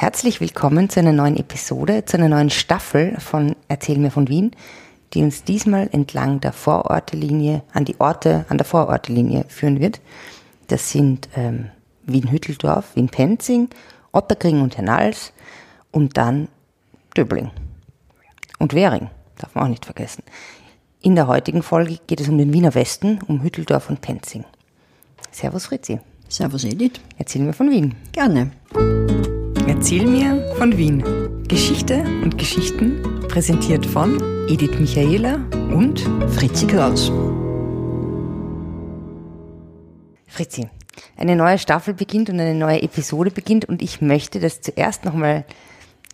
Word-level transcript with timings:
Herzlich 0.00 0.40
willkommen 0.40 0.88
zu 0.88 0.98
einer 1.00 1.12
neuen 1.12 1.36
Episode, 1.36 2.06
zu 2.06 2.16
einer 2.16 2.30
neuen 2.30 2.48
Staffel 2.48 3.20
von 3.20 3.54
Erzähl 3.68 3.98
mir 3.98 4.10
von 4.10 4.28
Wien, 4.28 4.52
die 5.12 5.22
uns 5.22 5.44
diesmal 5.44 5.90
entlang 5.92 6.40
der 6.40 6.54
Vorortelinie 6.54 7.62
an 7.74 7.84
die 7.84 8.00
Orte 8.00 8.46
an 8.48 8.56
der 8.56 8.64
Vorortelinie 8.64 9.44
führen 9.48 9.78
wird. 9.78 10.00
Das 10.68 10.90
sind 10.90 11.28
ähm, 11.36 11.66
Wien-Hütteldorf, 12.06 12.96
Wien-Penzing, 12.96 13.68
Otterkring 14.12 14.62
und 14.62 14.78
Hernals 14.78 15.34
und 15.90 16.16
dann 16.16 16.48
Döbling 17.14 17.50
und 18.58 18.72
Währing, 18.72 19.10
darf 19.36 19.54
man 19.54 19.64
auch 19.64 19.68
nicht 19.68 19.84
vergessen. 19.84 20.22
In 21.02 21.14
der 21.14 21.26
heutigen 21.26 21.62
Folge 21.62 21.98
geht 22.06 22.22
es 22.22 22.28
um 22.30 22.38
den 22.38 22.54
Wiener 22.54 22.74
Westen, 22.74 23.20
um 23.26 23.42
Hütteldorf 23.42 23.90
und 23.90 24.00
Penzing. 24.00 24.46
Servus 25.30 25.66
Fritzi. 25.66 26.00
Servus 26.26 26.64
Edith. 26.64 27.02
Erzähl 27.18 27.42
mir 27.42 27.52
von 27.52 27.70
Wien. 27.70 27.96
Gerne. 28.12 28.52
Erzähl 29.80 30.06
mir 30.06 30.44
von 30.58 30.76
Wien. 30.76 31.02
Geschichte 31.48 32.04
und 32.22 32.36
Geschichten 32.36 33.00
präsentiert 33.28 33.86
von 33.86 34.20
Edith 34.46 34.78
Michaela 34.78 35.36
und 35.74 36.00
Fritzi 36.34 36.66
Kraus. 36.66 37.10
Fritzi, 40.26 40.68
eine 41.16 41.34
neue 41.34 41.56
Staffel 41.56 41.94
beginnt 41.94 42.28
und 42.28 42.38
eine 42.38 42.54
neue 42.54 42.82
Episode 42.82 43.30
beginnt 43.30 43.64
und 43.64 43.80
ich 43.80 44.02
möchte 44.02 44.38
das 44.38 44.60
zuerst 44.60 45.06
nochmal 45.06 45.46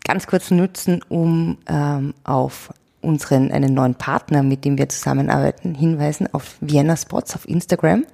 ganz 0.05 0.29
kurz 0.29 0.53
nutzen, 0.53 1.03
um 1.09 1.59
ähm, 1.67 2.15
auf 2.23 2.73
unseren 3.01 3.51
einen 3.51 3.75
neuen 3.75 3.97
Partner, 3.97 4.45
mit 4.45 4.65
dem 4.65 4.79
wir 4.79 4.89
zusammenarbeiten, 4.89 5.75
hinweisen 5.75 6.33
auf 6.33 6.55
Vienna 6.61 6.97
Spots 6.97 7.35
auf 7.35 7.49
Instagram. 7.49 8.07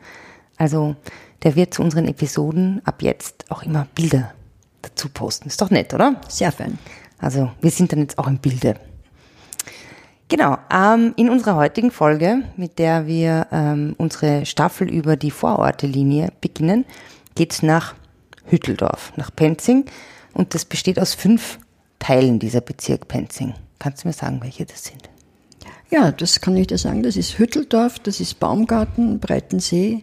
Also 0.56 0.96
der 1.42 1.56
wird 1.56 1.74
zu 1.74 1.82
unseren 1.82 2.08
Episoden 2.08 2.80
ab 2.86 3.02
jetzt 3.02 3.44
auch 3.50 3.64
immer 3.64 3.86
Bilder 3.94 4.32
dazu 4.82 5.08
posten. 5.08 5.48
Ist 5.48 5.60
doch 5.60 5.70
nett, 5.70 5.94
oder? 5.94 6.20
Sehr 6.28 6.52
fein. 6.52 6.78
Also 7.18 7.50
wir 7.60 7.70
sind 7.70 7.92
dann 7.92 8.00
jetzt 8.00 8.18
auch 8.18 8.26
im 8.26 8.38
Bilde. 8.38 8.76
Genau, 10.28 10.56
ähm, 10.72 11.12
in 11.16 11.28
unserer 11.28 11.56
heutigen 11.56 11.90
Folge, 11.90 12.42
mit 12.56 12.78
der 12.78 13.06
wir 13.06 13.48
ähm, 13.52 13.94
unsere 13.98 14.46
Staffel 14.46 14.88
über 14.90 15.16
die 15.16 15.30
Vorortelinie 15.30 16.32
beginnen, 16.40 16.86
geht's 17.34 17.62
nach 17.62 17.94
Hütteldorf, 18.46 19.12
nach 19.16 19.30
Penzing. 19.34 19.84
Und 20.32 20.54
das 20.54 20.64
besteht 20.64 20.98
aus 20.98 21.14
fünf 21.14 21.58
Teilen 21.98 22.38
dieser 22.38 22.62
Bezirk 22.62 23.08
Penzing. 23.08 23.54
Kannst 23.78 24.04
du 24.04 24.08
mir 24.08 24.14
sagen, 24.14 24.40
welche 24.42 24.64
das 24.64 24.84
sind? 24.84 25.10
Ja, 25.90 26.10
das 26.10 26.40
kann 26.40 26.56
ich 26.56 26.68
dir 26.68 26.78
sagen. 26.78 27.02
Das 27.02 27.16
ist 27.16 27.38
Hütteldorf, 27.38 27.98
das 27.98 28.18
ist 28.18 28.40
Baumgarten, 28.40 29.20
Breitensee, 29.20 30.02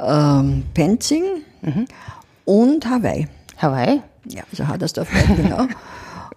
ähm, 0.00 0.64
Penzing 0.74 1.22
mhm. 1.60 1.86
und 2.44 2.90
Hawaii. 2.90 3.28
Hawaii? 3.62 4.02
Ja, 4.28 4.42
also 4.50 4.66
Hadersdorf, 4.66 5.08
genau. 5.36 5.66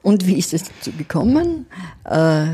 und 0.02 0.26
wie 0.26 0.38
ist 0.38 0.54
es 0.54 0.64
dazu 0.64 0.92
gekommen? 0.92 1.66
Äh, 2.04 2.46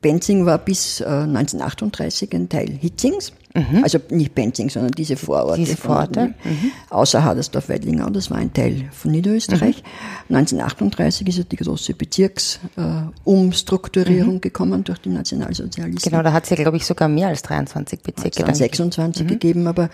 Penzing 0.00 0.44
war 0.44 0.58
bis 0.58 1.00
äh, 1.00 1.04
1938 1.04 2.34
ein 2.34 2.50
Teil 2.50 2.70
Hitzings. 2.70 3.32
Mhm. 3.54 3.84
Also 3.84 4.00
nicht 4.10 4.34
Penzing, 4.34 4.68
sondern 4.68 4.90
diese 4.92 5.16
Vororte. 5.16 5.60
Diese 5.60 5.76
Vororte. 5.76 6.34
Mhm. 6.44 6.72
Außer 6.90 7.24
Hadersdorf, 7.24 7.68
Weidlingau, 7.68 8.10
das 8.10 8.28
war 8.30 8.38
ein 8.38 8.52
Teil 8.52 8.86
von 8.90 9.12
Niederösterreich. 9.12 9.84
Mhm. 10.28 10.36
1938 10.36 11.28
ist 11.28 11.38
ja 11.38 11.44
die 11.44 11.56
große 11.56 11.94
Bezirksumstrukturierung 11.94 14.36
äh, 14.36 14.40
gekommen 14.40 14.84
durch 14.84 14.98
die 14.98 15.10
Nationalsozialisten. 15.10 16.10
Genau, 16.10 16.22
da 16.22 16.32
hat 16.32 16.44
es 16.44 16.50
ja, 16.50 16.56
glaube 16.56 16.76
ich, 16.76 16.84
sogar 16.84 17.08
mehr 17.08 17.28
als 17.28 17.40
23 17.42 18.02
Bezirke. 18.02 18.40
Es 18.40 18.44
dann 18.44 18.54
26 18.54 19.26
gegeben, 19.26 19.66
aber 19.68 19.88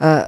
äh, 0.00 0.24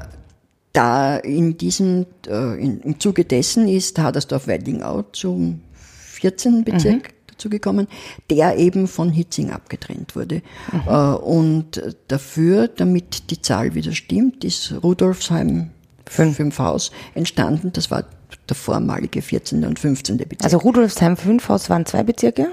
da 0.74 1.16
in 1.16 1.56
diesem, 1.56 2.04
äh, 2.26 2.62
in, 2.62 2.80
im 2.80 3.00
Zuge 3.00 3.24
dessen 3.24 3.66
ist 3.68 3.98
Hadersdorf-Weidlingau 3.98 5.04
zum 5.12 5.60
14. 5.72 6.64
Bezirk 6.64 6.94
mhm. 7.08 7.14
dazugekommen, 7.28 7.88
der 8.28 8.58
eben 8.58 8.86
von 8.86 9.10
Hitzing 9.10 9.50
abgetrennt 9.50 10.14
wurde. 10.16 10.42
Mhm. 10.72 10.80
Äh, 10.86 11.14
und 11.14 11.82
dafür, 12.08 12.68
damit 12.68 13.30
die 13.30 13.40
Zahl 13.40 13.74
wieder 13.74 13.92
stimmt, 13.92 14.44
ist 14.44 14.74
Rudolfsheim 14.82 15.70
Fünf. 16.06 16.36
fünf 16.36 16.58
Haus 16.58 16.90
entstanden. 17.14 17.72
Das 17.72 17.90
war 17.90 18.04
der 18.48 18.56
vormalige 18.56 19.22
14. 19.22 19.64
und 19.64 19.78
15. 19.78 20.18
Bezirk. 20.18 20.44
Also 20.44 20.58
Rudolfsheim 20.58 21.16
5 21.16 21.48
Haus 21.48 21.70
waren 21.70 21.86
zwei 21.86 22.02
Bezirke? 22.02 22.48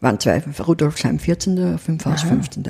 Waren 0.00 0.20
zwei, 0.20 0.42
Rudolfsheim 0.66 1.18
14., 1.18 1.78
Fünfhaus 1.78 2.20
Aha. 2.20 2.28
15. 2.28 2.64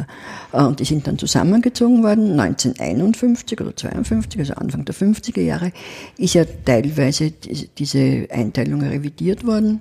Äh, 0.52 0.56
und 0.58 0.80
die 0.80 0.84
sind 0.84 1.06
dann 1.06 1.18
zusammengezogen 1.18 2.02
worden. 2.02 2.38
1951 2.38 3.60
oder 3.60 3.74
52, 3.74 4.40
also 4.40 4.54
Anfang 4.54 4.84
der 4.84 4.94
50er 4.94 5.40
Jahre, 5.40 5.72
ist 6.16 6.34
ja 6.34 6.44
teilweise 6.64 7.32
diese 7.32 8.28
Einteilung 8.30 8.82
revidiert 8.82 9.46
worden. 9.46 9.80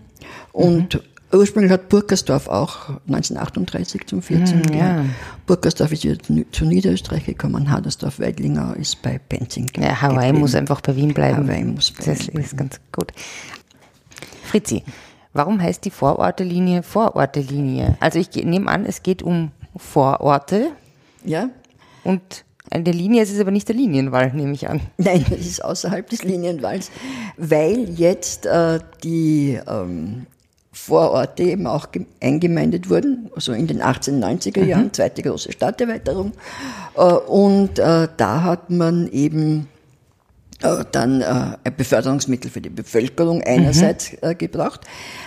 Und 0.52 0.96
mhm. 0.96 1.02
Ursprünglich 1.36 1.72
hat 1.72 1.90
Burgersdorf 1.90 2.48
auch 2.48 2.90
1938 3.08 4.06
zum 4.06 4.22
14. 4.22 4.60
Mhm, 4.60 4.74
ja. 4.74 5.06
Burgersdorf 5.46 5.92
ist 5.92 6.04
wieder 6.04 6.18
zu 6.52 6.66
Niederösterreich 6.66 7.26
gekommen, 7.26 7.70
Hadersdorf, 7.70 8.20
Weidlingau 8.20 8.74
ist 8.74 9.02
bei 9.02 9.18
Penzing. 9.18 9.70
Ja, 9.78 10.02
Hawaii 10.02 10.28
geblieben. 10.28 10.40
muss 10.40 10.56
einfach 10.56 10.82
bei 10.82 10.96
Wien 10.96 11.14
bleiben. 11.14 11.48
Hawaii 11.48 11.64
muss 11.66 11.92
bei 11.92 12.06
das 12.06 12.28
Wien 12.28 12.40
ist 12.42 12.56
ganz 12.56 12.80
gut. 12.92 13.12
Fritzi, 14.44 14.84
Warum 15.36 15.62
heißt 15.62 15.84
die 15.84 15.92
Vorortelinie 15.92 16.82
Vorortelinie? 16.82 17.98
Also 18.00 18.20
ich 18.20 18.34
nehme 18.34 18.72
an, 18.72 18.86
es 18.86 19.04
geht 19.04 19.22
um 19.22 19.52
Vororte. 19.76 20.70
Ja. 21.26 21.50
Und 22.06 22.46
eine 22.72 22.92
Linie 22.92 23.22
ist 23.22 23.34
es 23.34 23.42
aber 23.42 23.52
nicht 23.52 23.68
der 23.68 23.76
Linienwall, 23.76 24.32
nehme 24.34 24.54
ich 24.54 24.70
an. 24.70 24.80
Nein, 24.98 25.26
es 25.30 25.46
ist 25.46 25.62
außerhalb 25.62 26.10
des 26.10 26.24
Linienwalls, 26.24 26.90
weil 27.36 27.90
jetzt 27.90 28.46
äh, 28.46 28.80
die 29.04 29.60
ähm, 29.68 30.26
Vororte 30.72 31.44
eben 31.44 31.68
auch 31.68 31.88
eingemeindet 32.22 32.90
wurden, 32.90 33.30
also 33.36 33.52
in 33.52 33.68
den 33.68 33.82
1890er 33.82 34.62
mhm. 34.62 34.70
Jahren, 34.70 34.94
zweite 34.94 35.22
große 35.22 35.52
Stadterweiterung. 35.52 36.32
Äh, 36.96 37.02
und 37.02 37.78
äh, 37.78 38.08
da 38.16 38.44
hat 38.44 38.70
man 38.70 39.10
eben 39.10 39.68
dann 40.92 41.22
äh, 41.22 41.72
Beförderungsmittel 41.76 42.52
für 42.52 42.62
die 42.62 42.70
Bevölkerung 42.70 43.42
einerseits 43.42 44.12
mhm. 44.12 44.18
Äh, 44.22 44.36
gebraucht, 44.36 44.82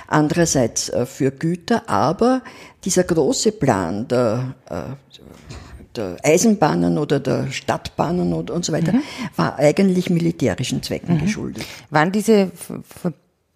andererseits 0.07 0.91
für 1.07 1.31
Güter, 1.31 1.89
aber 1.89 2.43
dieser 2.85 3.05
große 3.05 3.53
Plan 3.53 4.09
der, 4.09 4.55
der 5.95 6.17
Eisenbahnen 6.23 6.97
oder 6.97 7.21
der 7.21 7.51
Stadtbahnen 7.51 8.33
und, 8.33 8.51
und 8.51 8.65
so 8.65 8.73
weiter 8.73 8.93
mhm. 8.93 9.03
war 9.37 9.59
eigentlich 9.59 10.11
militärischen 10.11 10.83
Zwecken 10.83 11.17
mhm. 11.17 11.21
geschuldet. 11.21 11.65
Waren 11.91 12.13
diese 12.13 12.51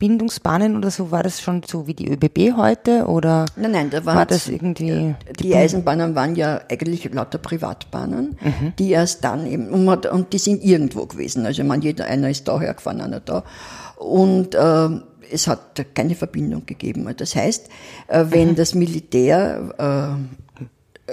Verbindungsbahnen 0.02 0.76
oder 0.76 0.90
so, 0.90 1.12
war 1.12 1.22
das 1.22 1.40
schon 1.40 1.62
so 1.64 1.86
wie 1.86 1.94
die 1.94 2.10
ÖBB 2.10 2.56
heute 2.56 3.06
oder 3.06 3.46
nein, 3.54 3.70
nein, 3.70 3.90
da 3.90 4.04
war 4.04 4.26
das 4.26 4.48
irgendwie? 4.48 5.14
Die 5.38 5.54
Eisenbahnen 5.54 6.16
waren 6.16 6.34
ja 6.34 6.60
eigentlich 6.68 7.08
lauter 7.12 7.38
Privatbahnen, 7.38 8.36
mhm. 8.40 8.72
die 8.80 8.90
erst 8.90 9.22
dann 9.22 9.46
eben, 9.46 9.68
und 9.68 10.32
die 10.32 10.38
sind 10.38 10.64
irgendwo 10.64 11.06
gewesen. 11.06 11.46
Also 11.46 11.62
man, 11.62 11.82
jeder 11.82 12.06
einer 12.06 12.30
ist 12.30 12.48
da 12.48 12.58
hergefahren, 12.58 13.00
einer 13.00 13.20
da. 13.20 13.44
Und 13.96 14.56
äh, 14.56 14.88
es 15.30 15.46
hat 15.46 15.94
keine 15.94 16.16
Verbindung 16.16 16.66
gegeben. 16.66 17.08
Das 17.16 17.36
heißt, 17.36 17.68
äh, 18.08 18.24
wenn 18.28 18.50
mhm. 18.50 18.56
das 18.56 18.74
Militär 18.74 20.18
äh, 20.18 20.51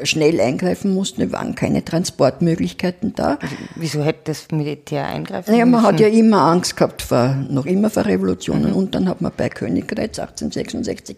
schnell 0.04 0.40
eingreifen 0.40 0.94
mussten, 0.94 1.32
waren 1.32 1.56
keine 1.56 1.84
Transportmöglichkeiten 1.84 3.16
da. 3.16 3.38
Also, 3.42 3.56
wieso 3.76 4.04
hätte 4.04 4.20
das 4.26 4.48
Militär 4.52 5.08
eingreifen 5.08 5.52
naja, 5.52 5.66
man 5.66 5.82
müssen? 5.82 5.94
hat 5.94 6.00
ja 6.00 6.08
immer 6.08 6.42
Angst 6.42 6.78
gehabt 6.78 7.02
vor, 7.02 7.36
noch 7.50 7.66
immer 7.66 7.90
vor 7.90 8.06
Revolutionen. 8.06 8.72
Mhm. 8.72 8.76
Und 8.76 8.96
dann 8.96 9.10
hat 9.10 9.22
man 9.22 9.32
bei 9.36 9.50
Königreiz 9.50 10.20
1866 10.20 11.18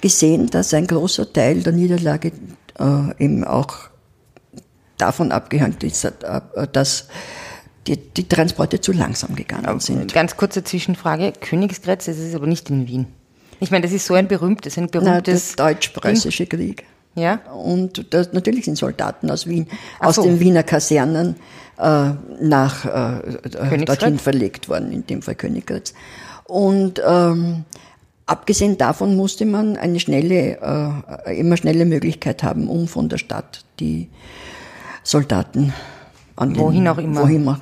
gesehen, 0.00 0.48
dass 0.48 0.72
ein 0.74 0.86
großer 0.86 1.32
Teil 1.32 1.62
der 1.62 1.72
Niederlage 1.72 2.32
äh, 2.78 3.24
eben 3.24 3.44
auch 3.44 3.74
davon 4.96 5.32
abgehängt 5.32 5.82
ist, 5.82 6.04
äh, 6.04 6.12
dass 6.72 7.08
die, 7.86 7.96
die 7.96 8.28
Transporte 8.28 8.80
zu 8.80 8.92
langsam 8.92 9.34
gegangen 9.34 9.80
sind. 9.80 10.14
Ganz 10.14 10.36
kurze 10.36 10.64
Zwischenfrage. 10.64 11.32
Königsgrätz, 11.38 12.06
das 12.06 12.18
ist 12.18 12.34
aber 12.34 12.46
nicht 12.46 12.70
in 12.70 12.86
Wien. 12.86 13.06
Ich 13.60 13.70
meine, 13.70 13.82
das 13.82 13.92
ist 13.92 14.06
so 14.06 14.14
ein 14.14 14.28
berühmtes, 14.28 14.78
ein 14.78 14.88
berühmtes... 14.88 15.54
Na, 15.56 15.64
der 15.64 15.74
deutsch-preußische 15.74 16.46
Krieg. 16.46 16.84
Ja. 17.14 17.40
Und 17.52 18.12
das, 18.12 18.32
natürlich 18.32 18.64
sind 18.64 18.76
Soldaten 18.76 19.30
aus 19.30 19.46
Wien, 19.46 19.66
Ach 20.00 20.08
aus 20.08 20.16
so. 20.16 20.22
den 20.22 20.40
Wiener 20.40 20.62
Kasernen 20.62 21.36
äh, 21.78 22.10
nach 22.40 22.84
äh, 22.84 23.84
dorthin 23.84 24.18
verlegt 24.18 24.68
worden, 24.68 24.92
in 24.92 25.06
dem 25.06 25.22
Fall 25.22 25.34
Königgrätz. 25.34 25.94
Und 26.44 27.00
ähm, 27.06 27.64
abgesehen 28.26 28.78
davon 28.78 29.16
musste 29.16 29.46
man 29.46 29.76
eine 29.76 30.00
schnelle, 30.00 30.58
äh, 31.26 31.38
immer 31.38 31.56
schnelle 31.56 31.84
Möglichkeit 31.84 32.42
haben, 32.42 32.68
um 32.68 32.88
von 32.88 33.08
der 33.08 33.18
Stadt 33.18 33.64
die 33.80 34.08
Soldaten 35.02 35.72
an 36.36 36.56
wohin 36.56 36.84
den, 36.84 36.88
auch 36.88 36.98
immer 36.98 37.22
wohin 37.22 37.48
auch 37.48 37.58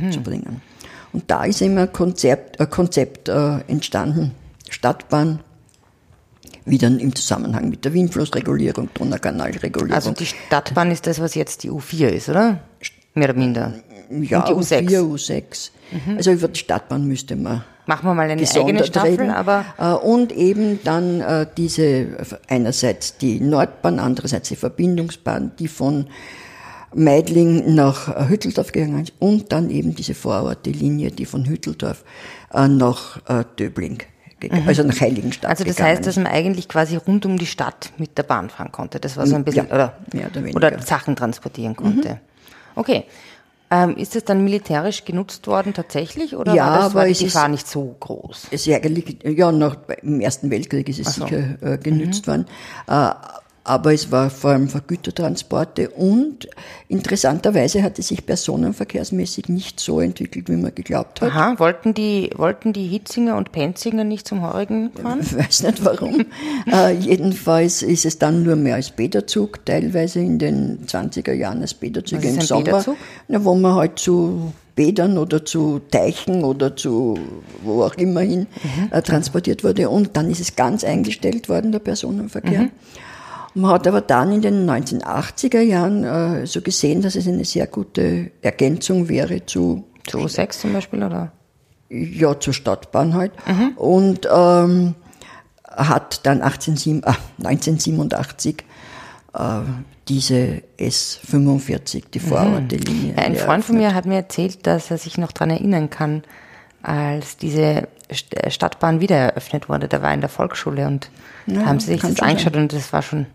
mhm. 0.00 0.12
zu 0.12 0.20
bringen. 0.20 0.62
Und 1.12 1.30
da 1.30 1.44
ist 1.44 1.60
immer 1.62 1.82
ein 1.82 1.92
Konzept, 1.92 2.58
ein 2.58 2.70
Konzept 2.70 3.28
äh, 3.28 3.58
entstanden, 3.68 4.32
Stadtbahn 4.68 5.40
wieder 6.64 6.88
im 6.88 7.14
Zusammenhang 7.14 7.68
mit 7.68 7.84
der 7.84 7.92
Windflussregulierung, 7.92 8.88
Donaukanalregulierung. 8.94 9.94
Also 9.94 10.12
die 10.12 10.26
Stadtbahn 10.26 10.90
ist 10.90 11.06
das, 11.06 11.20
was 11.20 11.34
jetzt 11.34 11.62
die 11.62 11.70
U4 11.70 12.08
ist, 12.08 12.28
oder? 12.28 12.60
Mehr 13.14 13.30
oder 13.30 13.38
minder. 13.38 13.74
Ja, 14.10 14.40
Und 14.40 14.48
die 14.48 14.52
U6. 14.52 14.88
U4, 14.88 15.00
U6. 15.00 15.70
Mhm. 15.92 16.16
Also 16.16 16.32
über 16.32 16.48
die 16.48 16.60
Stadtbahn 16.60 17.06
müsste 17.06 17.36
man 17.36 17.64
Machen 17.86 18.08
wir 18.08 18.14
mal 18.14 18.30
eine 18.30 18.42
eigene 18.42 18.84
Staffel, 18.84 19.10
reden. 19.10 19.30
aber 19.30 19.64
Äh, 19.78 19.92
und 19.92 20.32
eben 20.32 20.80
dann 20.84 21.20
äh, 21.20 21.46
diese 21.56 22.16
einerseits 22.48 23.18
die 23.18 23.40
Nordbahn, 23.40 23.98
andererseits 23.98 24.48
die 24.48 24.56
Verbindungsbahn, 24.56 25.52
die 25.58 25.68
von 25.68 26.06
Meidling 26.94 27.74
nach 27.74 28.08
äh, 28.08 28.28
Hütteldorf 28.28 28.72
gegangen 28.72 29.02
ist 29.02 29.12
und 29.18 29.52
dann 29.52 29.68
eben 29.68 29.94
diese 29.94 30.14
Vororte-Linie, 30.14 31.10
die 31.10 31.26
von 31.26 31.44
Hütteldorf 31.46 32.04
äh, 32.54 32.68
nach 32.68 33.18
äh, 33.28 33.44
Döbling, 33.58 33.98
gegangen, 34.48 34.68
also 34.68 34.82
nach 34.82 35.00
Heiligenstadt 35.00 35.50
also 35.50 35.64
das 35.64 35.76
gegangen 35.76 35.96
heißt, 35.96 36.06
dass 36.06 36.16
man 36.16 36.26
eigentlich 36.26 36.68
quasi 36.68 36.96
rund 36.96 37.26
um 37.26 37.38
die 37.38 37.46
Stadt 37.46 37.92
mit 37.98 38.16
der 38.18 38.22
Bahn 38.22 38.50
fahren 38.50 38.72
konnte. 38.72 39.00
Das 39.00 39.16
war 39.16 39.26
so 39.26 39.34
ein 39.34 39.44
bisschen 39.44 39.66
Ja, 39.68 39.74
oder 39.74 39.94
oder 40.54 40.54
oder 40.56 40.82
Sachen 40.82 41.16
transportieren 41.16 41.76
konnte. 41.76 42.20
Okay. 42.76 43.04
Ähm, 43.70 43.96
ist 43.96 44.14
es 44.14 44.24
dann 44.24 44.44
militärisch 44.44 45.04
genutzt 45.04 45.46
worden 45.46 45.72
tatsächlich 45.74 46.36
oder 46.36 46.54
Ja, 46.54 46.66
war, 46.66 46.74
das, 46.78 46.94
war 46.94 47.00
aber 47.02 47.06
die 47.06 47.12
ist- 47.12 47.22
Gefahr 47.24 47.48
nicht 47.48 47.66
so 47.66 47.96
groß? 47.98 48.48
Es 48.50 48.66
ist 48.66 48.72
eigentlich, 48.74 49.16
ja, 49.24 49.50
nach, 49.50 49.76
im 50.02 50.20
Ersten 50.20 50.50
Weltkrieg 50.50 50.88
ist 50.88 51.00
es 51.00 51.14
so. 51.14 51.24
sicher 51.26 51.56
äh, 51.62 51.78
genützt 51.78 52.26
worden. 52.28 52.46
Äh, 52.86 53.10
aber 53.64 53.94
es 53.94 54.12
war 54.12 54.28
vor 54.28 54.50
allem 54.50 54.68
für 54.68 54.82
Gütertransporte 54.82 55.88
und 55.88 56.48
interessanterweise 56.88 57.82
hat 57.82 57.98
es 57.98 58.08
sich 58.08 58.26
personenverkehrsmäßig 58.26 59.48
nicht 59.48 59.80
so 59.80 60.00
entwickelt, 60.00 60.48
wie 60.50 60.56
man 60.56 60.74
geglaubt 60.74 61.22
hat. 61.22 61.30
Aha, 61.30 61.54
wollten 61.58 61.94
die, 61.94 62.30
wollten 62.36 62.74
die 62.74 62.86
Hitzinger 62.86 63.36
und 63.36 63.52
Penzinger 63.52 64.04
nicht 64.04 64.28
zum 64.28 64.42
Heurigen 64.42 64.92
fahren? 64.92 65.20
Ich 65.22 65.36
weiß 65.36 65.62
nicht 65.62 65.84
warum. 65.84 66.26
äh, 66.70 66.92
jedenfalls 66.92 67.82
ist 67.82 68.04
es 68.04 68.18
dann 68.18 68.42
nur 68.42 68.56
mehr 68.56 68.74
als 68.74 68.90
Bäderzug, 68.90 69.64
teilweise 69.64 70.20
in 70.20 70.38
den 70.38 70.86
20er 70.86 71.32
Jahren 71.32 71.62
als 71.62 71.72
Bäderzüge 71.74 72.28
im 72.28 72.34
ein 72.34 72.40
Sommer. 72.42 72.64
Bäderzug? 72.64 72.96
Na, 73.28 73.44
wo 73.44 73.54
man 73.54 73.74
halt 73.76 73.98
zu 73.98 74.52
Bädern 74.76 75.16
oder 75.16 75.44
zu 75.44 75.80
Teichen 75.90 76.44
oder 76.44 76.76
zu 76.76 77.16
wo 77.62 77.82
auch 77.84 77.94
immer 77.94 78.20
hin 78.20 78.46
Mhm. 78.62 78.88
äh, 78.90 79.00
transportiert 79.02 79.64
wurde. 79.64 79.88
Und 79.88 80.16
dann 80.16 80.30
ist 80.30 80.40
es 80.40 80.54
ganz 80.56 80.84
eingestellt 80.84 81.48
worden, 81.48 81.72
der 81.72 81.78
Personenverkehr. 81.78 82.62
Mhm. 82.62 82.70
Man 83.54 83.70
hat 83.70 83.86
aber 83.86 84.00
dann 84.00 84.32
in 84.32 84.42
den 84.42 84.68
1980er 84.68 85.60
Jahren 85.60 86.04
äh, 86.04 86.46
so 86.46 86.60
gesehen, 86.60 87.02
dass 87.02 87.14
es 87.14 87.28
eine 87.28 87.44
sehr 87.44 87.66
gute 87.66 88.32
Ergänzung 88.42 89.08
wäre 89.08 89.46
zu 89.46 89.84
Zu 90.06 90.18
U6 90.18 90.50
zum 90.60 90.72
Beispiel, 90.72 91.02
oder? 91.02 91.32
ja, 91.94 92.38
zur 92.38 92.52
Stadtbahn 92.52 93.14
halt. 93.14 93.32
Und 93.76 94.28
ähm, 94.32 94.94
hat 95.70 96.26
dann 96.26 96.42
18, 96.42 97.02
ah, 97.04 97.16
1987 97.38 98.64
äh, 99.34 99.38
diese 100.08 100.62
S45, 100.78 102.04
die 102.12 102.20
Vororte-Linie. 102.20 103.16
Ein 103.16 103.36
Freund 103.36 103.64
von 103.64 103.76
mir 103.76 103.94
hat 103.94 104.06
mir 104.06 104.16
erzählt, 104.16 104.66
dass 104.66 104.90
er 104.90 104.98
sich 104.98 105.18
noch 105.18 105.32
daran 105.32 105.50
erinnern 105.50 105.90
kann, 105.90 106.22
als 106.84 107.36
diese 107.36 107.88
äh, 108.08 108.50
Stadtbahn 108.50 109.00
wieder 109.00 109.16
eröffnet 109.16 109.68
wurde. 109.68 109.88
Da 109.88 110.02
war 110.02 110.12
in 110.12 110.20
der 110.20 110.28
Volksschule 110.30 110.86
und 110.86 111.10
da 111.46 111.66
haben 111.66 111.80
sie 111.80 111.92
sich 111.92 112.00
das 112.00 112.20
angeschaut 112.20 112.56
und 112.56 112.72
das 112.72 112.92
war 112.92 113.02
schon, 113.02 113.26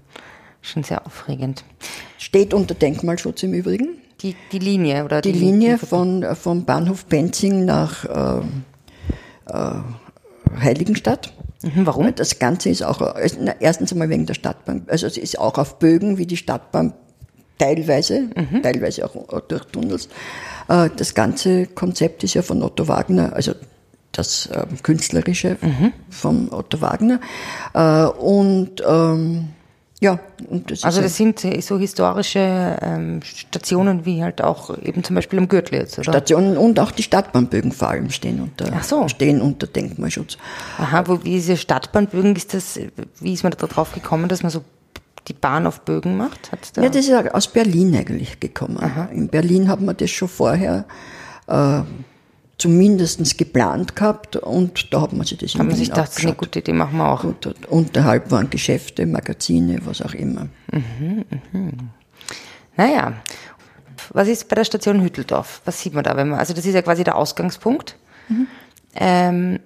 schon 0.62 0.84
sehr 0.84 1.06
aufregend. 1.06 1.64
Steht 2.18 2.54
unter 2.54 2.76
Denkmalschutz 2.76 3.44
im 3.44 3.54
Übrigen. 3.54 3.98
Die, 4.22 4.36
die 4.52 4.60
Linie 4.60 5.06
oder 5.06 5.22
Die 5.22 5.32
Linie 5.32 5.78
von, 5.78 6.24
äh, 6.24 6.36
vom 6.36 6.66
Bahnhof 6.66 7.06
Benzing 7.06 7.66
nach 7.66 8.06
äh, 8.06 8.42
äh, 9.48 9.82
Heiligenstadt. 10.62 11.34
Mhm, 11.64 11.86
warum? 11.86 12.14
Das 12.16 12.40
Ganze 12.40 12.70
ist 12.70 12.84
auch, 12.84 13.02
äh, 13.16 13.30
erstens 13.60 13.92
einmal 13.92 14.10
wegen 14.10 14.26
der 14.26 14.34
Stadtbahn, 14.34 14.84
also 14.88 15.08
es 15.08 15.18
ist 15.18 15.40
auch 15.40 15.58
auf 15.58 15.80
Bögen 15.80 16.18
wie 16.18 16.26
die 16.26 16.38
Stadtbahn 16.38 16.94
teilweise, 17.58 18.30
Mhm. 18.36 18.62
teilweise 18.64 19.06
auch 19.06 19.42
durch 19.48 19.66
Tunnels. 19.66 20.08
Äh, 20.70 20.90
Das 20.96 21.14
ganze 21.14 21.68
Konzept 21.68 22.24
ist 22.24 22.34
ja 22.36 22.42
von 22.42 22.64
Otto 22.64 22.88
Wagner, 22.88 23.34
also 23.34 23.54
das 24.12 24.50
ähm, 24.54 24.82
Künstlerische 24.82 25.58
Mhm. 25.62 25.94
von 26.10 26.52
Otto 26.52 26.82
Wagner. 26.82 27.20
Äh, 27.74 28.06
Und 28.20 28.82
ähm, 28.88 29.50
ja, 30.02 30.18
und 30.50 30.72
das 30.72 30.86
Also 30.86 31.02
das 31.02 31.18
sind 31.18 31.44
äh, 31.44 31.60
so 31.60 31.78
historische 31.78 32.40
ähm, 32.82 33.20
Stationen 33.22 34.06
wie 34.06 34.24
halt 34.24 34.42
auch 34.42 34.78
eben 34.82 35.04
zum 35.04 35.16
Beispiel 35.18 35.38
am 35.40 35.50
Gürtel 35.50 35.76
jetzt, 35.78 36.00
oder? 36.00 36.14
Stationen 36.14 36.56
und 36.58 36.80
auch 36.80 36.92
die 36.92 37.04
Stadtbahnbögen 37.04 37.74
vor 37.74 37.90
allem 37.90 38.10
stehen 38.10 38.40
unter, 38.42 38.82
so. 38.82 39.10
stehen 39.10 39.42
unter 39.42 39.68
Denkmalschutz. 39.68 40.38
Aha, 40.78 41.04
wo 41.08 41.22
wie 41.26 41.32
diese 41.32 41.58
Stadtbahnbögen 41.58 42.34
ist 42.38 42.54
das, 42.54 42.80
wie 43.20 43.34
ist 43.34 43.44
man 43.44 43.52
da 43.52 43.68
drauf 43.68 43.92
gekommen, 43.94 44.30
dass 44.30 44.42
man 44.42 44.52
so 44.52 44.62
die 45.30 45.34
Bahn 45.34 45.66
auf 45.68 45.82
Bögen 45.82 46.18
macht? 46.18 46.52
Hat's 46.52 46.74
da? 46.74 46.82
Ja, 46.82 46.90
das 46.90 47.06
ist 47.06 47.10
ja 47.10 47.32
aus 47.32 47.48
Berlin 47.48 47.96
eigentlich 47.96 48.40
gekommen. 48.40 48.78
In 49.14 49.30
Berlin 49.30 49.70
hat 49.70 49.80
man 49.80 49.96
das 49.96 50.10
schon 50.10 50.28
vorher 50.28 50.86
äh, 51.48 51.82
zumindest 52.58 53.38
geplant 53.38 53.96
gehabt 53.96 54.36
und 54.36 54.94
da 54.94 55.02
hat 55.02 55.14
man 55.14 55.26
sich 55.26 55.38
das 55.38 55.58
Wien 55.58 55.72
sich 55.72 55.90
gedacht, 55.90 56.12
eine 56.22 56.34
gute 56.34 56.60
Idee, 56.60 56.74
machen 56.74 56.98
wir 56.98 57.10
auch. 57.10 57.24
Und 57.24 57.46
dort 57.46 57.66
unterhalb 57.68 58.32
waren 58.32 58.50
Geschäfte, 58.50 59.06
Magazine, 59.06 59.80
was 59.86 60.02
auch 60.02 60.14
immer. 60.14 60.50
Naja, 62.76 63.14
was 64.12 64.28
ist 64.28 64.50
bei 64.50 64.56
der 64.56 64.66
Station 64.66 65.02
Hütteldorf? 65.02 65.62
Was 65.66 65.82
sieht 65.82 65.94
man 65.94 66.04
da? 66.04 66.18
Wenn 66.18 66.30
man, 66.30 66.40
also 66.40 66.54
das 66.54 66.66
ist 66.66 66.74
ja 66.74 66.82
quasi 66.82 67.04
der 67.04 67.16
Ausgangspunkt. 67.16 67.96
Ähm, 68.96 69.60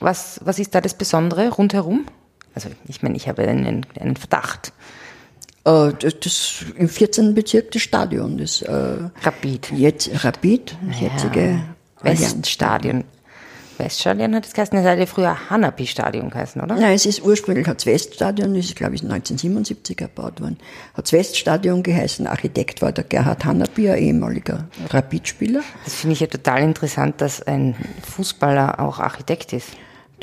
was, 0.00 0.40
was 0.44 0.58
ist 0.58 0.74
da 0.74 0.80
das 0.80 0.94
Besondere 0.94 1.48
rundherum? 1.48 2.06
Also 2.54 2.68
ich 2.86 3.02
meine, 3.02 3.16
ich 3.16 3.28
habe 3.28 3.42
einen, 3.42 3.86
einen 3.98 4.16
Verdacht. 4.16 4.72
Äh, 5.64 5.92
das, 5.98 6.20
das 6.20 6.64
im 6.76 6.88
14. 6.88 7.34
Bezirk 7.34 7.70
das 7.72 7.82
Stadion, 7.82 8.38
das 8.38 8.62
äh, 8.62 8.96
Rapid. 9.22 9.72
jetzt 9.72 10.24
Rapid, 10.24 10.76
das 10.88 11.00
jetzige 11.00 11.60
Allianz. 12.00 12.36
Weststadion. 12.36 13.04
Weststadion 13.78 14.34
hat 14.36 14.46
es 14.46 14.52
geheißen, 14.52 14.76
das 14.76 14.86
hatte 14.86 15.06
früher 15.06 15.50
Hanapi-Stadion 15.50 16.30
geheißen, 16.30 16.62
oder? 16.62 16.76
Nein, 16.76 16.94
es 16.94 17.06
ist 17.06 17.24
ursprünglich 17.24 17.66
hat's 17.66 17.86
Weststadion, 17.86 18.54
das 18.54 18.66
ist 18.66 18.76
glaube 18.76 18.94
ich 18.94 19.02
1977 19.02 20.00
erbaut 20.00 20.40
worden. 20.40 20.58
Hat's 20.94 21.12
Weststadion 21.12 21.82
geheißen, 21.82 22.26
Architekt 22.26 22.82
war 22.82 22.92
der 22.92 23.04
Gerhard 23.04 23.44
Hanapi, 23.44 23.90
ein 23.90 23.98
ehemaliger 23.98 24.68
Rapidspieler. 24.90 25.62
Das 25.84 25.94
finde 25.94 26.12
ich 26.12 26.20
ja 26.20 26.28
total 26.28 26.62
interessant, 26.62 27.20
dass 27.20 27.42
ein 27.42 27.74
Fußballer 28.02 28.78
auch 28.78 29.00
Architekt 29.00 29.52
ist. 29.52 29.70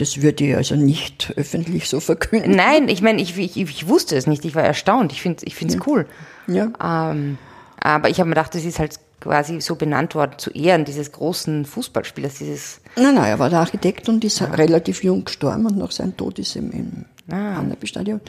Das 0.01 0.23
würde 0.23 0.43
ich 0.43 0.55
also 0.55 0.73
nicht 0.73 1.31
öffentlich 1.35 1.87
so 1.87 1.99
verkünden. 1.99 2.55
Nein, 2.55 2.89
ich 2.89 3.03
meine, 3.03 3.21
ich, 3.21 3.37
ich, 3.37 3.55
ich 3.55 3.87
wusste 3.87 4.15
es 4.15 4.25
nicht, 4.25 4.43
ich 4.45 4.55
war 4.55 4.63
erstaunt. 4.63 5.11
Ich 5.11 5.21
finde 5.21 5.37
es 5.37 5.43
ich 5.43 5.53
find's 5.53 5.77
cool. 5.85 6.07
Ja. 6.47 6.71
Ähm, 7.11 7.37
aber 7.79 8.09
ich 8.09 8.19
habe 8.19 8.27
mir 8.27 8.33
gedacht, 8.33 8.55
das 8.55 8.65
ist 8.65 8.79
halt 8.79 8.99
quasi 9.19 9.61
so 9.61 9.75
benannt 9.75 10.15
worden 10.15 10.33
zu 10.39 10.49
Ehren 10.49 10.85
dieses 10.85 11.11
großen 11.11 11.65
Fußballspielers, 11.65 12.39
dieses 12.39 12.81
Nein, 12.95 13.13
nein, 13.13 13.25
er 13.25 13.37
war 13.37 13.51
der 13.51 13.59
Architekt 13.59 14.09
und 14.09 14.23
ist 14.23 14.41
relativ 14.41 15.03
jung 15.03 15.23
gestorben 15.23 15.67
und 15.67 15.77
nach 15.77 15.91
seinem 15.91 16.17
Tod 16.17 16.39
ist 16.39 16.55
er 16.55 16.63
im, 16.63 16.71
im 16.71 17.05
Ah. 17.29 17.57
Hanapi-Stadion. 17.57 18.21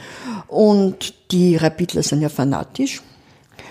Und 0.47 1.15
die 1.31 1.55
Rapidler 1.55 2.03
sind 2.03 2.21
ja 2.21 2.29
fanatisch 2.29 3.01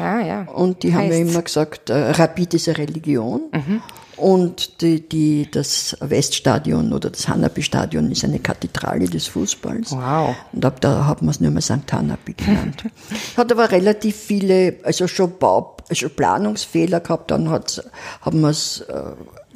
ja, 0.01 0.21
ja. 0.21 0.43
und 0.43 0.83
die 0.83 0.93
haben 0.93 1.09
ja 1.09 1.19
immer 1.19 1.43
gesagt, 1.43 1.89
äh, 1.89 2.11
Rapid 2.11 2.55
ist 2.55 2.69
eine 2.69 2.79
Religion. 2.79 3.43
Mhm. 3.53 3.81
Und 4.17 4.81
die, 4.83 5.09
die, 5.09 5.49
das 5.51 5.97
Weststadion 6.01 6.93
oder 6.93 7.11
das 7.11 7.29
Hanapi-Stadion 7.29 8.11
ist 8.11 8.25
eine 8.25 8.39
Kathedrale 8.39 9.09
des 9.09 9.27
Fußballs. 9.27 9.93
Wow. 9.93 10.35
Und 10.53 10.65
ab 10.65 10.81
da 10.81 11.07
hat 11.07 11.23
man 11.23 11.31
es 11.31 11.41
nur 11.41 11.51
mehr 11.51 11.63
St. 11.63 11.91
Hanapi 11.91 12.35
genannt. 12.35 12.85
hat 13.37 13.51
aber 13.51 13.71
relativ 13.71 14.17
viele, 14.17 14.77
also 14.85 15.09
schon 15.09 15.39
Bau, 15.39 15.77
also 15.89 16.09
Planungsfehler 16.09 17.01
gehabt, 17.01 17.31
dann 17.31 17.49
hat's, 17.51 17.83
haben 18.21 18.41
wir 18.43 18.51
es 18.51 18.81
äh, 18.83 19.03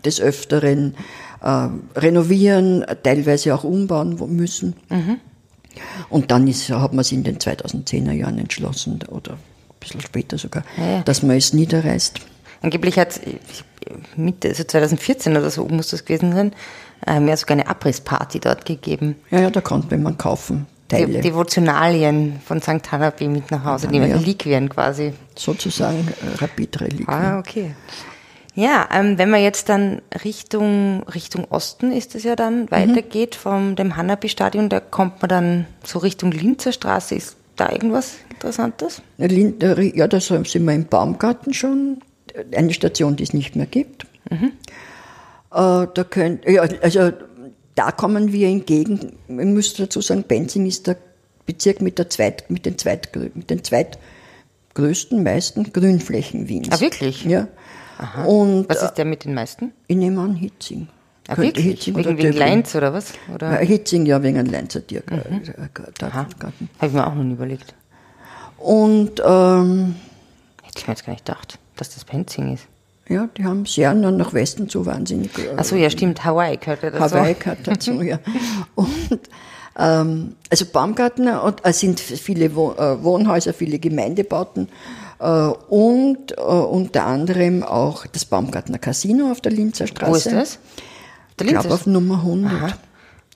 des 0.05 0.21
Öfteren 0.21 0.95
äh, 1.43 1.69
renovieren, 1.97 2.85
teilweise 3.03 3.55
auch 3.55 3.65
umbauen 3.65 4.17
müssen. 4.35 4.75
Und 6.09 6.31
dann 6.31 6.49
ist, 6.49 6.71
hat 6.71 6.93
man 6.93 7.01
es 7.01 7.13
in 7.13 7.25
den 7.25 7.39
2010er 7.39 8.13
Jahren 8.13 8.39
entschlossen, 8.39 9.01
oder 9.11 9.33
ein 9.33 9.39
bisschen 9.81 10.01
später 10.01 10.39
sogar, 10.39 10.65
Ja. 10.79 11.03
dass 11.03 11.23
man 11.23 11.37
es 11.37 11.53
niederreißt. 11.53 12.21
Angeblich 12.63 12.99
hat 12.99 13.21
Mitte, 14.16 14.49
also 14.49 14.64
2014 14.64 15.37
oder 15.37 15.50
so 15.50 15.66
muss 15.66 15.88
das 15.90 16.05
gewesen 16.05 16.33
sein, 16.33 16.52
ähm, 17.07 17.28
ja 17.28 17.37
sogar 17.37 17.55
eine 17.59 17.69
Abrissparty 17.69 18.40
dort 18.40 18.64
gegeben. 18.64 19.16
Ja, 19.31 19.40
ja, 19.40 19.50
da 19.50 19.61
konnte 19.61 19.97
man 19.99 20.16
kaufen, 20.19 20.66
Teile. 20.88 21.07
Die 21.07 21.21
Devotionalien 21.21 22.40
von 22.45 22.61
St. 22.62 22.90
Hanapi 22.93 23.28
mit 23.28 23.50
nach 23.50 23.64
Hause, 23.64 23.88
die 23.88 23.99
Ja. 23.99 24.05
Reliquien 24.05 24.69
quasi. 24.69 25.12
sozusagen 25.37 26.09
äh, 26.09 26.37
Rapid-Reliquien. 26.43 27.09
Ah, 27.09 27.38
okay. 27.38 27.75
Ja, 28.55 28.88
ähm, 28.90 29.19
wenn 29.19 29.28
man 29.28 29.43
jetzt 29.43 29.69
dann 29.69 30.00
Richtung, 30.25 31.02
Richtung 31.14 31.45
Osten 31.50 31.93
ist 31.93 32.14
es 32.14 32.23
ja 32.25 32.37
dann 32.37 32.71
weitergeht 32.71 33.35
vom 33.35 33.76
dem 33.76 33.97
Hanapi-Stadion, 33.97 34.71
da 34.71 34.81
kommt 34.81 35.21
man 35.21 35.28
dann 35.28 35.66
so 35.85 35.99
Richtung 35.99 36.33
Linzer 36.33 36.73
Straße. 36.73 37.16
Ist 37.16 37.37
da 37.57 37.71
irgendwas 37.71 38.14
Interessantes? 38.31 39.02
Ja, 39.19 39.26
äh, 39.26 39.93
Ja, 39.95 40.09
da 40.09 40.21
sind 40.21 40.52
wir 40.55 40.73
im 40.75 40.87
Baumgarten 40.87 41.52
schon. 41.52 41.99
Eine 42.55 42.73
Station, 42.73 43.16
die 43.16 43.23
es 43.23 43.33
nicht 43.33 43.57
mehr 43.57 43.66
gibt. 43.66 44.07
Äh, 44.31 44.38
da 45.50 46.05
könnt, 46.09 46.45
ja, 46.47 46.62
also 46.83 47.12
da 47.75 47.93
kommen 47.93 48.33
wir 48.33 48.49
entgegen. 48.49 49.12
Ich 49.28 49.35
muss 49.35 49.75
dazu 49.75 50.00
sagen, 50.00 50.25
Benzing 50.25 50.66
ist 50.66 50.87
der 50.87 50.97
Bezirk 51.47 51.81
mit, 51.81 51.99
der 51.99 52.11
Zweit, 52.11 52.50
mit, 52.50 52.66
den, 52.66 52.76
Zweit, 52.78 53.14
mit 53.35 53.50
den 53.50 53.62
zweitgrößten, 53.62 55.23
meisten 55.23 55.73
Grünflächen 55.73 56.49
Wiens. 56.49 56.69
Ah, 56.73 56.81
wirklich? 56.81 57.25
Ja. 57.25 57.49
Und 58.26 58.69
Was 58.69 58.83
ist 58.83 58.95
der 58.95 59.05
mit 59.05 59.25
den 59.25 59.33
meisten? 59.35 59.73
ich 59.87 59.97
nehme 59.97 60.21
an 60.21 60.35
Hitzing. 60.35 60.88
Ah, 61.28 61.35
Könnte 61.35 61.57
wirklich? 61.57 61.66
Hitzing 61.66 61.95
oder 61.95 62.11
Wegen, 62.11 62.19
wegen. 62.19 62.37
Leinz 62.38 62.75
oder 62.75 62.93
was? 62.93 63.12
Oder? 63.35 63.52
Ja, 63.52 63.59
Hitzing, 63.59 64.07
ja, 64.07 64.23
wegen 64.23 64.38
einem 64.38 64.50
Leinzer 64.52 64.87
Tiergarten. 64.87 65.43
Aha. 66.02 66.26
Habe 66.43 66.52
ich 66.83 66.93
mir 66.93 67.07
auch 67.07 67.14
noch 67.14 67.25
überlegt. 67.25 67.75
Und 68.59 69.23
ähm, 69.25 69.97
Hätte 70.62 70.78
ich 70.78 70.87
mir 70.87 70.93
jetzt 70.95 71.07
gar 71.07 71.12
nicht 71.12 71.25
gedacht, 71.25 71.59
dass 71.76 71.95
das 71.95 72.04
Penzing 72.04 72.54
ist. 72.54 72.64
ja, 73.09 73.28
die 73.37 73.45
haben 73.45 73.66
sehr 73.66 73.95
nah 73.95 74.11
nach 74.11 74.33
Westen 74.33 74.68
so 74.68 74.85
wahnsinnig. 74.87 75.38
äh, 75.38 75.56
Achso, 75.56 75.76
ja, 75.76 75.90
stimmt. 75.90 76.25
Hawaii 76.25 76.56
gehört 76.56 76.83
ja 76.83 76.90
dazu. 76.90 77.14
Hawaii 77.14 77.35
gehört 77.35 77.59
dazu, 77.64 78.02
ja. 78.02 78.18
Und 78.75 79.21
ähm, 79.78 80.37
also 80.50 80.64
Baumgarten 80.66 81.28
und 81.28 81.61
es 81.62 81.80
sind 81.80 82.00
viele 82.00 82.47
äh, 82.47 82.50
Wohnhäuser, 82.50 83.52
viele 83.52 83.78
Gemeindebauten 83.78 84.68
äh, 85.18 85.26
und 85.26 86.33
äh, 86.33 86.40
unter 86.40 87.04
anderem 87.04 87.62
auch 87.62 88.06
das 88.06 88.25
Baumgartner 88.25 88.78
Casino 88.78 89.30
auf 89.30 89.42
der 89.42 89.52
Linzer 89.52 89.87
Straße. 89.87 90.11
Wo 90.11 90.16
ist 90.16 90.33
das? 90.33 90.59
Der 91.38 91.47
Ich 91.47 91.52
glaube 91.52 91.75
auf 91.75 91.87
Nummer 91.87 92.16
100. 92.16 92.52
Aha. 92.52 92.73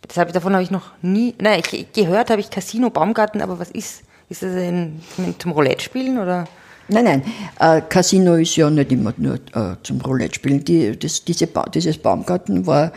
Das 0.08 0.26
ich, 0.26 0.32
davon 0.32 0.54
habe 0.54 0.62
ich 0.62 0.70
noch 0.70 0.92
nie. 1.02 1.34
Nein, 1.38 1.60
ich, 1.70 1.92
gehört 1.92 2.30
habe 2.30 2.40
ich 2.40 2.50
Casino 2.50 2.88
Baumgarten, 2.90 3.42
aber 3.42 3.58
was 3.58 3.70
ist? 3.70 4.02
Ist 4.30 4.42
das 4.42 4.54
ein, 4.54 5.02
zum 5.38 5.52
Roulette 5.52 5.82
spielen 5.82 6.18
oder? 6.18 6.46
Nein, 6.90 7.04
nein, 7.04 7.22
äh, 7.58 7.80
Casino 7.88 8.34
ist 8.34 8.56
ja 8.56 8.68
nicht 8.68 8.92
immer 8.92 9.14
nur 9.16 9.34
äh, 9.34 9.76
zum 9.82 10.00
Roulette 10.00 10.34
spielen. 10.34 10.64
Die, 10.64 10.98
das, 10.98 11.24
diese 11.24 11.46
ba 11.46 11.64
dieses 11.72 11.98
Baumgarten 11.98 12.66
war, 12.66 12.92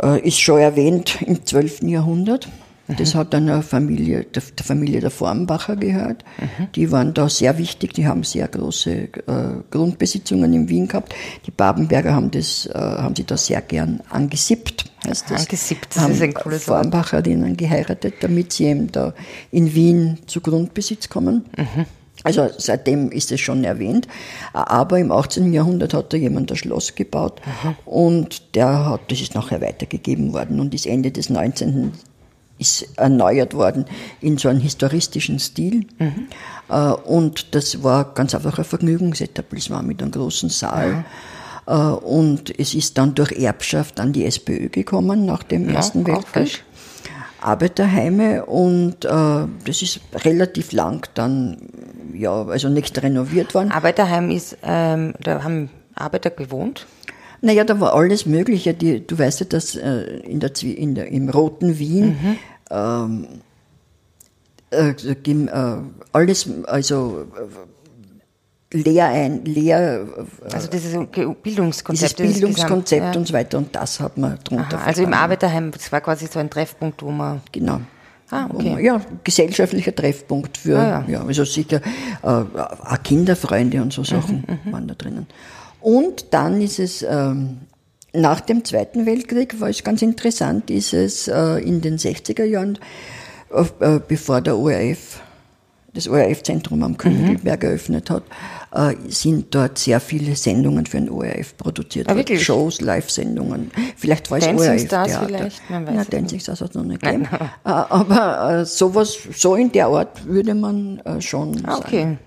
äh, 0.00 0.20
ist 0.20 0.40
schon 0.40 0.60
erwähnt 0.60 1.20
im 1.22 1.44
12. 1.44 1.82
Jahrhundert. 1.82 2.48
Das 2.86 3.14
hat 3.14 3.34
einer 3.34 3.62
Familie, 3.62 4.24
der, 4.24 4.42
der 4.42 4.64
Familie 4.64 5.00
der 5.00 5.10
Formbacher 5.10 5.76
gehört. 5.76 6.22
Die 6.74 6.92
waren 6.92 7.14
da 7.14 7.30
sehr 7.30 7.56
wichtig, 7.56 7.94
die 7.94 8.06
haben 8.06 8.24
sehr 8.24 8.46
große 8.46 8.90
äh, 8.90 9.08
Grundbesitzungen 9.70 10.52
in 10.52 10.68
Wien 10.68 10.86
gehabt. 10.86 11.14
Die 11.46 11.50
Babenberger 11.50 12.14
haben 12.14 12.30
das, 12.30 12.66
äh, 12.66 12.78
haben 12.78 13.16
sie 13.16 13.24
da 13.24 13.38
sehr 13.38 13.62
gern 13.62 14.02
angesippt, 14.10 14.84
heißt 15.06 15.30
das. 15.30 15.42
Angesippt, 15.42 15.96
das 15.96 16.02
haben 16.02 16.12
ist 16.12 16.22
ein 16.22 16.34
cooles 16.34 16.68
Wort. 16.68 16.82
Formbacherinnen 16.82 17.56
geheiratet, 17.56 18.16
damit 18.20 18.52
sie 18.52 18.66
eben 18.66 18.92
da 18.92 19.14
in 19.50 19.74
Wien 19.74 20.18
zu 20.26 20.42
Grundbesitz 20.42 21.08
kommen. 21.08 21.46
Also 22.24 22.48
seitdem 22.58 23.10
ist 23.12 23.30
es 23.32 23.40
schon 23.40 23.64
erwähnt. 23.64 24.08
Aber 24.54 24.98
im 24.98 25.12
18. 25.12 25.52
Jahrhundert 25.52 25.94
hat 25.94 26.12
da 26.12 26.16
jemand 26.16 26.50
das 26.50 26.58
Schloss 26.58 26.94
gebaut 26.94 27.40
und 27.84 28.54
der 28.56 28.86
hat, 28.86 29.00
das 29.08 29.20
ist 29.20 29.34
nachher 29.34 29.60
weitergegeben 29.60 30.32
worden 30.32 30.58
und 30.58 30.74
ist 30.74 30.86
Ende 30.86 31.10
des 31.12 31.28
19. 31.30 31.92
ist 32.58 32.86
erneuert 32.96 33.52
worden 33.54 33.84
in 34.20 34.38
so 34.38 34.48
einem 34.48 34.60
historistischen 34.60 35.38
Stil. 35.38 35.86
Äh, 36.70 36.92
Und 37.04 37.54
das 37.54 37.82
war 37.82 38.14
ganz 38.14 38.34
einfach 38.34 38.58
ein 38.58 38.64
Vergnügungsetablissement 38.64 39.86
mit 39.86 40.00
einem 40.00 40.12
großen 40.12 40.48
Saal. 40.48 41.04
Äh, 41.66 41.74
Und 41.74 42.58
es 42.58 42.74
ist 42.74 42.96
dann 42.96 43.14
durch 43.14 43.32
Erbschaft 43.32 44.00
an 44.00 44.12
die 44.12 44.24
SPÖ 44.24 44.68
gekommen 44.70 45.26
nach 45.26 45.42
dem 45.42 45.68
Ersten 45.68 46.02
auch 46.02 46.06
Weltkrieg. 46.06 46.64
Arbeiterheime 47.40 48.46
und 48.46 49.04
äh, 49.04 49.08
das 49.66 49.82
ist 49.82 50.00
relativ 50.24 50.72
lang 50.72 51.06
dann, 51.12 51.58
ja, 52.12 52.44
also 52.46 52.68
nicht 52.68 53.02
renoviert 53.02 53.54
worden. 53.54 53.70
Arbeiterheim 53.70 54.30
ist, 54.30 54.56
ähm, 54.62 55.14
da 55.20 55.42
haben 55.42 55.70
Arbeiter 55.94 56.30
gewohnt. 56.30 56.86
Naja, 57.40 57.64
da 57.64 57.78
war 57.80 57.94
alles 57.94 58.26
Mögliche. 58.26 58.74
Die, 58.74 59.06
du 59.06 59.18
weißt 59.18 59.40
ja, 59.40 59.46
dass 59.46 59.76
äh, 59.76 60.18
in 60.20 60.40
der, 60.40 60.50
in 60.62 60.94
der, 60.94 61.08
im 61.08 61.28
roten 61.28 61.78
Wien 61.78 62.16
ähm, 62.70 63.26
äh, 64.70 64.90
äh, 64.90 65.76
alles, 66.12 66.48
also 66.66 67.26
äh, 68.72 68.76
Lehr 68.76 69.06
ein, 69.06 69.44
Lehr, 69.44 70.04
Also 70.50 70.68
dieses 70.68 70.94
Bildungskonzept. 71.42 72.18
dieses 72.18 72.40
Bildungskonzept 72.40 73.14
ja. 73.14 73.20
und 73.20 73.28
so 73.28 73.32
weiter 73.32 73.58
und 73.58 73.76
das 73.76 74.00
hat 74.00 74.18
man 74.18 74.36
drunter 74.42 74.78
Aha, 74.78 74.86
Also 74.86 75.04
im. 75.04 75.14
Arbeiterheim, 75.14 75.70
das 75.70 75.92
war 75.92 76.00
quasi 76.00 76.26
so 76.26 76.40
ein 76.40 76.50
Treffpunkt, 76.50 77.00
wo 77.02 77.12
man. 77.12 77.40
Genau. 77.52 77.82
Ah, 78.30 78.48
okay. 78.52 78.84
Ja, 78.84 79.00
gesellschaftlicher 79.22 79.94
Treffpunkt 79.94 80.56
für, 80.56 80.78
Ah, 80.78 81.04
ja. 81.06 81.12
ja. 81.20 81.24
also 81.26 81.44
sicher 81.44 81.80
äh, 82.22 82.26
auch 82.26 83.02
Kinderfreunde 83.02 83.80
und 83.82 83.92
so 83.92 84.02
Sachen 84.02 84.44
Mhm, 84.64 84.72
waren 84.72 84.88
da 84.88 84.94
drinnen. 84.94 85.26
Und 85.80 86.32
dann 86.32 86.60
ist 86.62 86.78
es, 86.78 87.02
ähm, 87.08 87.58
nach 88.14 88.40
dem 88.40 88.64
Zweiten 88.64 89.06
Weltkrieg, 89.06 89.60
war 89.60 89.68
es 89.68 89.82
ganz 89.84 90.00
interessant, 90.02 90.70
ist 90.70 90.94
es 90.94 91.28
äh, 91.28 91.58
in 91.58 91.80
den 91.80 91.98
60er 91.98 92.44
Jahren, 92.44 92.78
äh, 93.80 94.00
bevor 94.08 94.40
der 94.40 94.56
ORF, 94.56 95.20
das 95.94 96.08
ORF-Zentrum 96.08 96.82
am 96.82 96.96
Königelberg 96.96 97.62
Mhm. 97.62 97.68
eröffnet 97.68 98.10
hat, 98.10 98.24
äh, 98.74 98.94
sind 99.08 99.54
dort 99.54 99.78
sehr 99.78 100.00
viele 100.00 100.34
Sendungen 100.36 100.86
für 100.86 100.96
den 100.98 101.08
ORF 101.08 101.56
produziert 101.56 102.06
Ah, 102.06 102.10
worden. 102.10 102.18
wirklich? 102.18 102.44
Shows, 102.44 102.80
Live-Sendungen. 102.80 103.70
Vielleicht 103.96 104.30
war 104.30 104.38
es 104.38 104.44
Dancing 104.44 104.68
ORF 104.70 104.80
Stars 104.82 105.08
Theater. 105.08 105.26
vielleicht? 105.26 105.70
Man 105.70 105.86
weiß 105.86 105.94
Na, 105.94 106.02
es 106.02 106.08
Dancing 106.08 106.40
Stars 106.40 106.60
hat 106.60 106.68
es 106.70 106.74
noch 106.74 106.84
nicht 106.84 107.00
gegeben. 107.02 107.28
Äh, 107.32 107.68
Aber 107.68 108.50
äh, 108.60 108.64
sowas, 108.66 109.16
so 109.36 109.54
in 109.54 109.70
der 109.72 109.86
Art 109.86 110.26
würde 110.26 110.54
man 110.54 110.98
äh, 111.04 111.20
schon 111.20 111.64
Ah, 111.64 111.76
sagen. 111.76 111.84
okay. 111.86 112.18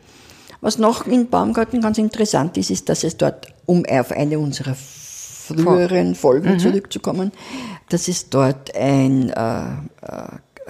Was 0.62 0.78
noch 0.80 1.06
in 1.06 1.30
Baumgarten 1.30 1.82
ganz 1.82 1.98
interessant 2.00 2.58
ist, 2.58 2.72
ist, 2.72 2.90
dass 2.90 3.04
es 3.04 3.16
dort, 3.18 3.48
um 3.68 3.84
auf 3.86 4.12
eine 4.12 4.40
unserer 4.40 4.76
früheren 4.76 6.16
Folgen 6.16 6.54
Mhm. 6.54 6.60
zurückzukommen, 6.60 7.32
dass 7.90 8.08
es 8.08 8.30
dort 8.30 8.76
ein 8.76 9.30
äh, 9.30 9.34
äh, 9.62 9.68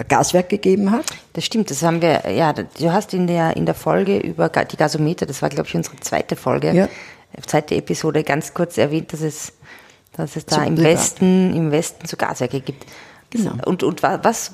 Gaswerk 0.08 0.48
gegeben 0.48 0.90
hat. 0.90 1.06
Das 1.32 1.44
stimmt, 1.44 1.70
das 1.70 1.82
haben 1.82 2.00
wir, 2.02 2.30
ja, 2.30 2.52
du 2.52 2.92
hast 2.92 3.14
in 3.14 3.26
der, 3.26 3.56
in 3.56 3.66
der 3.66 3.74
Folge 3.74 4.18
über 4.18 4.48
die 4.48 4.76
Gasometer, 4.76 5.26
das 5.26 5.42
war, 5.42 5.48
glaube 5.48 5.68
ich, 5.68 5.74
unsere 5.74 5.96
zweite 5.96 6.36
Folge, 6.36 6.72
Ja. 6.72 6.84
äh, 6.84 6.88
zweite 7.46 7.74
Episode, 7.74 8.22
ganz 8.24 8.54
kurz 8.54 8.78
erwähnt, 8.78 9.12
dass 9.12 9.20
es, 9.22 9.52
dass 10.12 10.36
es 10.36 10.46
da 10.46 10.62
im. 10.64 10.76
Westen, 10.78 11.54
im 11.54 11.70
Westen 11.72 12.06
so 12.06 12.16
Gaswerke 12.16 12.60
gibt. 12.60 12.84
Genau. 13.30 13.52
Und, 13.66 13.82
und 13.82 14.02
wa- 14.02 14.20
was 14.22 14.52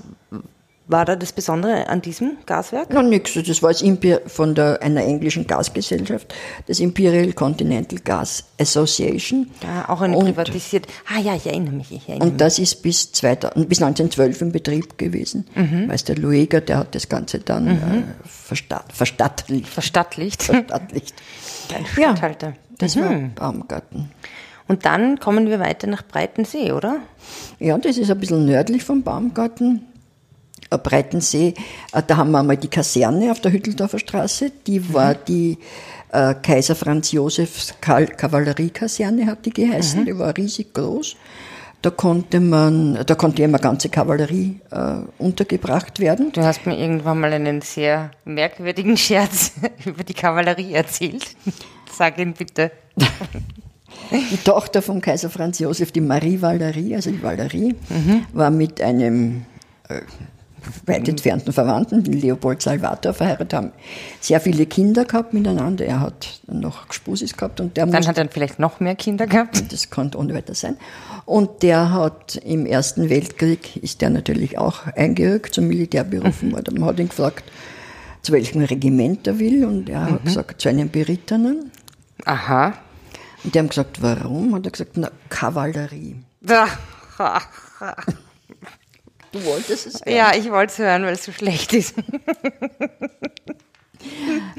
war 0.86 1.04
da 1.06 1.16
das 1.16 1.32
Besondere 1.32 1.88
an 1.88 2.02
diesem 2.02 2.36
Gaswerk? 2.44 2.88
Na, 2.92 3.02
nix. 3.02 3.32
Das 3.34 3.62
war 3.62 3.70
das 3.72 3.80
Imper 3.80 4.20
von 4.26 4.54
der, 4.54 4.82
einer 4.82 5.02
englischen 5.02 5.46
Gasgesellschaft, 5.46 6.34
das 6.66 6.78
Imperial 6.80 7.32
Continental 7.32 7.98
Gas 8.00 8.44
Association. 8.60 9.48
Ja, 9.62 9.88
auch 9.88 10.02
eine 10.02 10.16
Und- 10.16 10.26
privatisiert. 10.26 10.86
Ah 11.08 11.18
ja, 11.20 11.34
ich 11.34 11.46
erinnere 11.46 11.74
mich, 11.74 11.90
ich 11.90 12.06
erinnere 12.08 12.28
Und 12.28 12.40
das 12.40 12.58
ist 12.58 12.82
bis, 12.82 13.12
2000, 13.12 13.68
bis 13.68 13.78
1912 13.82 14.42
in 14.42 14.52
Betrieb 14.52 14.98
gewesen. 14.98 15.46
Mhm. 15.54 15.88
Weißt 15.88 16.08
der 16.08 16.16
Lueger, 16.16 16.60
der 16.60 16.78
hat 16.78 16.94
das 16.94 17.08
Ganze 17.08 17.38
dann 17.38 17.66
äh, 17.68 18.02
verstaat, 18.24 18.92
verstaatlicht. 18.92 19.64
mich. 19.64 19.70
Verstattlicht. 19.70 20.42
verstaatlicht. 20.42 21.14
Ein 21.74 21.84
Ja, 21.96 22.10
Statthalter. 22.10 22.52
das 22.78 22.96
war 22.96 23.10
Baumgarten. 23.34 24.10
Und 24.68 24.84
dann 24.84 25.18
kommen 25.18 25.48
wir 25.48 25.60
weiter 25.60 25.86
nach 25.86 26.02
Breitensee, 26.06 26.72
oder? 26.72 26.96
Ja, 27.58 27.76
das 27.78 27.96
ist 27.98 28.10
ein 28.10 28.18
bisschen 28.20 28.44
nördlich 28.44 28.84
vom 28.84 29.02
Baumgarten. 29.02 29.86
Äh, 30.70 30.78
Breitensee, 30.78 31.54
äh, 31.92 32.02
da 32.06 32.16
haben 32.16 32.30
wir 32.30 32.40
einmal 32.40 32.56
die 32.56 32.68
Kaserne 32.68 33.30
auf 33.30 33.40
der 33.40 33.52
Hütteldorfer 33.52 33.98
Straße. 33.98 34.52
Die 34.66 34.92
war 34.92 35.14
die 35.14 35.58
äh, 36.12 36.34
Kaiser 36.34 36.74
Franz 36.74 37.12
Josefs 37.12 37.74
Kavalleriekaserne, 37.80 39.26
hat 39.26 39.44
die 39.46 39.50
geheißen. 39.50 40.04
Die 40.04 40.18
war 40.18 40.36
riesig 40.36 40.72
groß. 40.72 41.16
Da 41.82 41.90
konnte 41.90 42.40
man, 42.40 43.04
da 43.04 43.14
konnte 43.14 43.42
immer 43.42 43.58
ganze 43.58 43.90
Kavallerie 43.90 44.58
äh, 44.70 45.00
untergebracht 45.18 46.00
werden. 46.00 46.32
Du 46.32 46.42
hast 46.42 46.64
mir 46.64 46.78
irgendwann 46.78 47.20
mal 47.20 47.30
einen 47.32 47.60
sehr 47.60 48.10
merkwürdigen 48.24 48.96
Scherz 48.96 49.52
über 49.84 50.02
die 50.02 50.14
Kavallerie 50.14 50.72
erzählt. 50.72 51.36
Sag 51.92 52.18
ihn 52.18 52.32
bitte. 52.32 52.72
Die 54.10 54.36
Tochter 54.38 54.80
von 54.80 55.00
Kaiser 55.00 55.28
Franz 55.28 55.58
Josef, 55.58 55.92
die 55.92 56.00
Marie 56.00 56.40
Valerie, 56.40 56.94
also 56.94 57.10
die 57.10 57.22
Valerie, 57.22 57.74
war 58.32 58.50
mit 58.50 58.80
einem 58.80 59.44
äh, 59.88 60.00
weit 60.86 61.08
entfernten 61.08 61.52
Verwandten, 61.52 62.04
Leopold 62.04 62.62
Salvator, 62.62 63.12
verheiratet, 63.12 63.52
haben 63.52 63.72
sehr 64.20 64.40
viele 64.40 64.66
Kinder 64.66 65.04
gehabt 65.04 65.34
miteinander. 65.34 65.86
Er 65.86 66.00
hat 66.00 66.40
noch 66.46 66.88
Gespusis 66.88 67.36
gehabt 67.36 67.60
und 67.60 67.76
der 67.76 67.86
Dann 67.86 67.94
musste, 67.94 68.08
hat 68.08 68.18
er 68.18 68.28
vielleicht 68.28 68.58
noch 68.58 68.80
mehr 68.80 68.94
Kinder 68.94 69.26
gehabt. 69.26 69.72
das 69.72 69.90
konnte 69.90 70.18
ohne 70.18 70.34
weiter 70.34 70.54
sein. 70.54 70.76
Und 71.26 71.62
der 71.62 71.92
hat 71.92 72.36
im 72.36 72.66
Ersten 72.66 73.08
Weltkrieg, 73.10 73.76
ist 73.76 74.00
der 74.00 74.10
natürlich 74.10 74.58
auch 74.58 74.86
eingerückt, 74.88 75.54
zum 75.54 75.68
Militär 75.68 76.04
berufen 76.04 76.52
worden. 76.52 76.80
Man 76.80 76.88
hat 76.88 76.98
ihn 76.98 77.08
gefragt, 77.08 77.44
zu 78.22 78.32
welchem 78.32 78.62
Regiment 78.62 79.26
er 79.26 79.38
will 79.38 79.64
und 79.64 79.88
er 79.88 80.10
hat 80.10 80.24
gesagt, 80.24 80.60
zu 80.60 80.68
einem 80.68 80.90
Berittenen. 80.90 81.70
Aha. 82.24 82.74
Und 83.42 83.54
die 83.54 83.58
haben 83.58 83.68
gesagt, 83.68 84.00
warum? 84.02 84.54
Hat 84.54 84.64
er 84.64 84.70
gesagt, 84.70 84.96
na, 84.96 85.10
Kavallerie. 85.28 86.16
Du 89.34 89.44
wolltest 89.46 89.86
es 89.88 89.94
hören. 89.94 90.16
Ja, 90.16 90.32
ich 90.36 90.48
wollte 90.48 90.72
es 90.72 90.78
hören, 90.78 91.02
weil 91.02 91.14
es 91.14 91.24
so 91.24 91.32
schlecht 91.32 91.72
ist. 91.72 91.96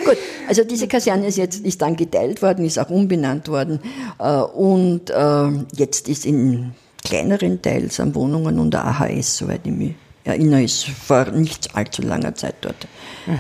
Gut, 0.04 0.18
also 0.50 0.66
diese 0.66 0.90
Kaserne 0.90 1.28
ist 1.28 1.38
jetzt 1.38 1.64
ist 1.64 1.82
dann 1.82 1.96
geteilt 1.96 2.42
worden, 2.42 2.66
ist 2.66 2.78
auch 2.78 2.90
umbenannt 2.90 3.48
worden 3.48 3.80
äh, 4.20 4.40
und 4.40 5.10
äh, 5.12 5.48
jetzt 5.76 6.10
ist 6.10 6.26
in 6.26 6.74
kleineren 7.06 7.62
Teils 7.62 8.02
an 8.02 8.14
Wohnungen 8.16 8.60
und 8.60 8.72
der 8.72 8.86
AHS, 8.86 9.38
soweit 9.38 9.62
ich 9.64 9.72
mich 9.72 9.94
erinnere, 10.26 10.64
ist 10.64 10.84
vor 10.86 11.32
nicht 11.32 11.74
allzu 11.74 12.02
langer 12.02 12.36
Zeit 12.36 12.56
dort 12.62 12.88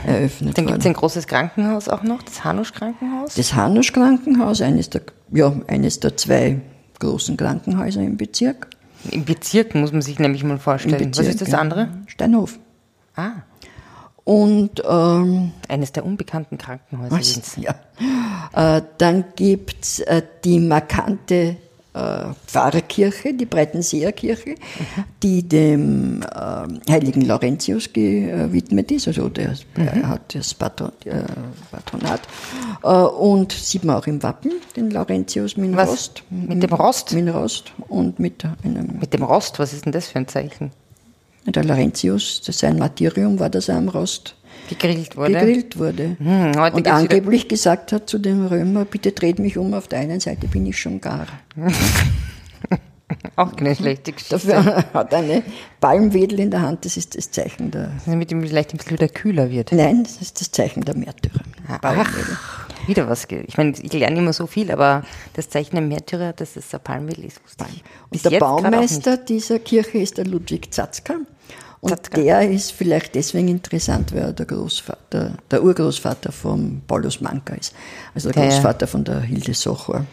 eröffnet 0.05 0.57
Dann 0.57 0.67
gibt 0.67 0.79
es 0.79 0.85
ein 0.85 0.93
großes 0.93 1.27
Krankenhaus 1.27 1.89
auch 1.89 2.03
noch, 2.03 2.23
das 2.23 2.45
Hanusch 2.45 2.71
Krankenhaus. 2.71 3.33
Das 3.35 3.53
Hanusch 3.53 3.91
Krankenhaus, 3.91 4.61
eines 4.61 4.89
der, 4.89 5.01
ja, 5.33 5.53
eines 5.67 5.99
der 5.99 6.15
zwei 6.15 6.61
großen 6.99 7.35
Krankenhäuser 7.35 8.01
im 8.01 8.15
Bezirk. 8.15 8.69
Im 9.11 9.25
Bezirk 9.25 9.75
muss 9.75 9.91
man 9.91 10.01
sich 10.01 10.19
nämlich 10.19 10.43
mal 10.43 10.57
vorstellen. 10.57 10.97
Bezirk, 11.11 11.27
Was 11.27 11.33
ist 11.33 11.41
das 11.41 11.53
andere? 11.53 11.89
Steinhof. 12.07 12.57
Ah, 13.15 13.31
Und 14.23 14.81
ähm, 14.87 15.51
eines 15.67 15.91
der 15.91 16.05
unbekannten 16.05 16.57
Krankenhäuser. 16.57 17.61
Ja. 17.61 17.75
äh, 18.77 18.81
dann 18.97 19.23
gibt's 19.35 19.99
äh, 19.99 20.21
die 20.43 20.59
markante 20.59 21.57
äh, 21.95 22.33
Pfarrerkirche, 22.47 23.33
die 23.33 23.45
Breitenseer 23.45 24.11
Kirche, 24.11 24.55
die 25.23 25.43
dem 25.43 26.21
äh, 26.21 26.91
heiligen 26.91 27.21
Laurentius 27.21 27.91
gewidmet 27.93 28.91
ist, 28.91 29.07
also 29.07 29.29
der, 29.29 29.55
er 29.75 30.09
hat 30.09 30.35
das 30.35 30.53
Patron, 30.53 30.91
äh, 31.05 31.23
Patronat. 31.71 32.21
Äh, 32.83 32.87
und 32.87 33.53
sieht 33.53 33.85
man 33.85 33.95
auch 33.95 34.07
im 34.07 34.21
Wappen, 34.21 34.51
den 34.75 34.91
Laurentius 34.91 35.55
mit 35.55 35.71
dem 35.71 35.77
Was? 35.77 35.89
Rost. 35.89 36.23
Mit 36.29 36.61
dem 36.61 36.73
Rost? 36.73 37.13
Mit 37.13 37.27
dem 37.27 37.35
Rost 37.35 37.73
und 37.87 38.19
mit 38.19 38.43
einem, 38.63 38.99
Mit 38.99 39.13
dem 39.13 39.23
Rost, 39.23 39.57
was 39.59 39.71
ist 39.71 39.85
denn 39.85 39.93
das 39.93 40.07
für 40.07 40.19
ein 40.19 40.27
Zeichen? 40.27 40.71
der 41.47 41.63
Laurentius, 41.63 42.41
das 42.43 42.57
sein 42.57 42.79
Martyrium 42.79 43.39
war, 43.39 43.51
dass 43.51 43.69
er 43.69 43.77
am 43.77 43.87
Rost 43.87 44.35
Gegrillt 44.67 45.15
wurde? 45.15 45.33
gegrillt 45.33 45.77
wurde. 45.77 46.15
Hm, 46.19 46.73
und 46.73 46.87
angeblich 46.87 47.47
gesagt 47.47 47.91
hat 47.91 48.09
zu 48.09 48.17
dem 48.17 48.45
Römer, 48.45 48.85
bitte 48.85 49.11
dreht 49.11 49.39
mich 49.39 49.57
um, 49.57 49.73
auf 49.73 49.87
der 49.87 49.99
einen 49.99 50.19
Seite 50.19 50.47
bin 50.47 50.65
ich 50.65 50.79
schon 50.79 51.01
gar. 51.01 51.27
Auch 53.35 53.55
keine 53.55 53.75
schlechte 53.75 54.11
Geschichte. 54.13 54.35
Dafür 54.35 54.83
hat 54.93 55.13
eine 55.13 55.43
Palmwedel 55.79 56.39
in 56.39 56.51
der 56.51 56.61
Hand, 56.61 56.85
das 56.85 56.97
ist 56.97 57.15
das 57.15 57.29
Zeichen 57.29 57.69
der, 57.69 57.91
Damit 58.05 58.31
ihm 58.31 58.41
vielleicht 58.41 58.73
ein 58.73 58.77
bisschen 58.77 58.93
wieder 58.93 59.07
kühler 59.09 59.51
wird. 59.51 59.71
nein, 59.71 60.03
das 60.03 60.17
ist 60.21 60.41
das 60.41 60.51
Zeichen 60.51 60.83
der 60.83 60.95
Märtyrer. 60.95 61.41
Palmwedel. 61.81 62.23
Ach, 62.33 62.87
wieder 62.87 63.09
was. 63.09 63.27
Ich 63.29 63.57
meine, 63.57 63.73
ich 63.79 63.93
lerne 63.93 64.19
immer 64.19 64.33
so 64.33 64.47
viel, 64.47 64.71
aber 64.71 65.03
das 65.33 65.49
Zeichen 65.49 65.75
der 65.75 65.85
Märtyrer, 65.85 66.33
dass 66.33 66.55
es 66.55 66.73
ein 66.73 66.79
Palmwedel 66.81 67.25
ist, 67.25 67.41
Und 68.09 68.25
der 68.25 68.39
Baumeister 68.39 69.17
dieser 69.17 69.59
Kirche 69.59 69.99
ist 69.99 70.17
der 70.17 70.25
Ludwig 70.25 70.73
Zatzka. 70.73 71.15
Und 71.91 72.15
der 72.17 72.49
ist 72.49 72.71
vielleicht 72.71 73.13
deswegen 73.15 73.47
interessant, 73.47 74.11
weil 74.13 74.21
er 74.23 74.33
der 74.33 74.45
Großvater, 74.45 75.37
der 75.51 75.63
Urgroßvater 75.63 76.31
von 76.31 76.81
Paulus 76.87 77.21
Manka 77.21 77.53
ist. 77.55 77.73
Also 78.13 78.31
der 78.31 78.43
Der- 78.43 78.51
Großvater 78.51 78.87
von 78.87 79.03
der 79.03 79.19
Hilde 79.21 79.53
Sochor. 79.53 80.05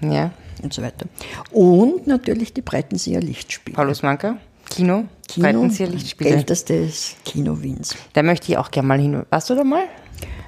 Ja, 0.00 0.30
und 0.62 0.72
so 0.72 0.82
weiter. 0.82 1.06
Und 1.52 2.06
natürlich 2.06 2.52
die 2.54 2.62
Breitenseer 2.62 3.20
Lichtspiele. 3.20 3.76
Paulus 3.76 4.02
Manka, 4.02 4.38
Kino, 4.68 5.04
Kino, 5.28 5.44
Breitenseer 5.46 5.88
Lichtspiele. 5.88 6.30
ältestes 6.30 7.14
Kino 7.24 7.60
Wiens. 7.62 7.94
Da 8.14 8.22
möchte 8.22 8.50
ich 8.50 8.58
auch 8.58 8.70
gerne 8.70 8.88
mal 8.88 8.98
hin. 8.98 9.22
Warst 9.30 9.50
du 9.50 9.54
da 9.54 9.62
mal? 9.62 9.84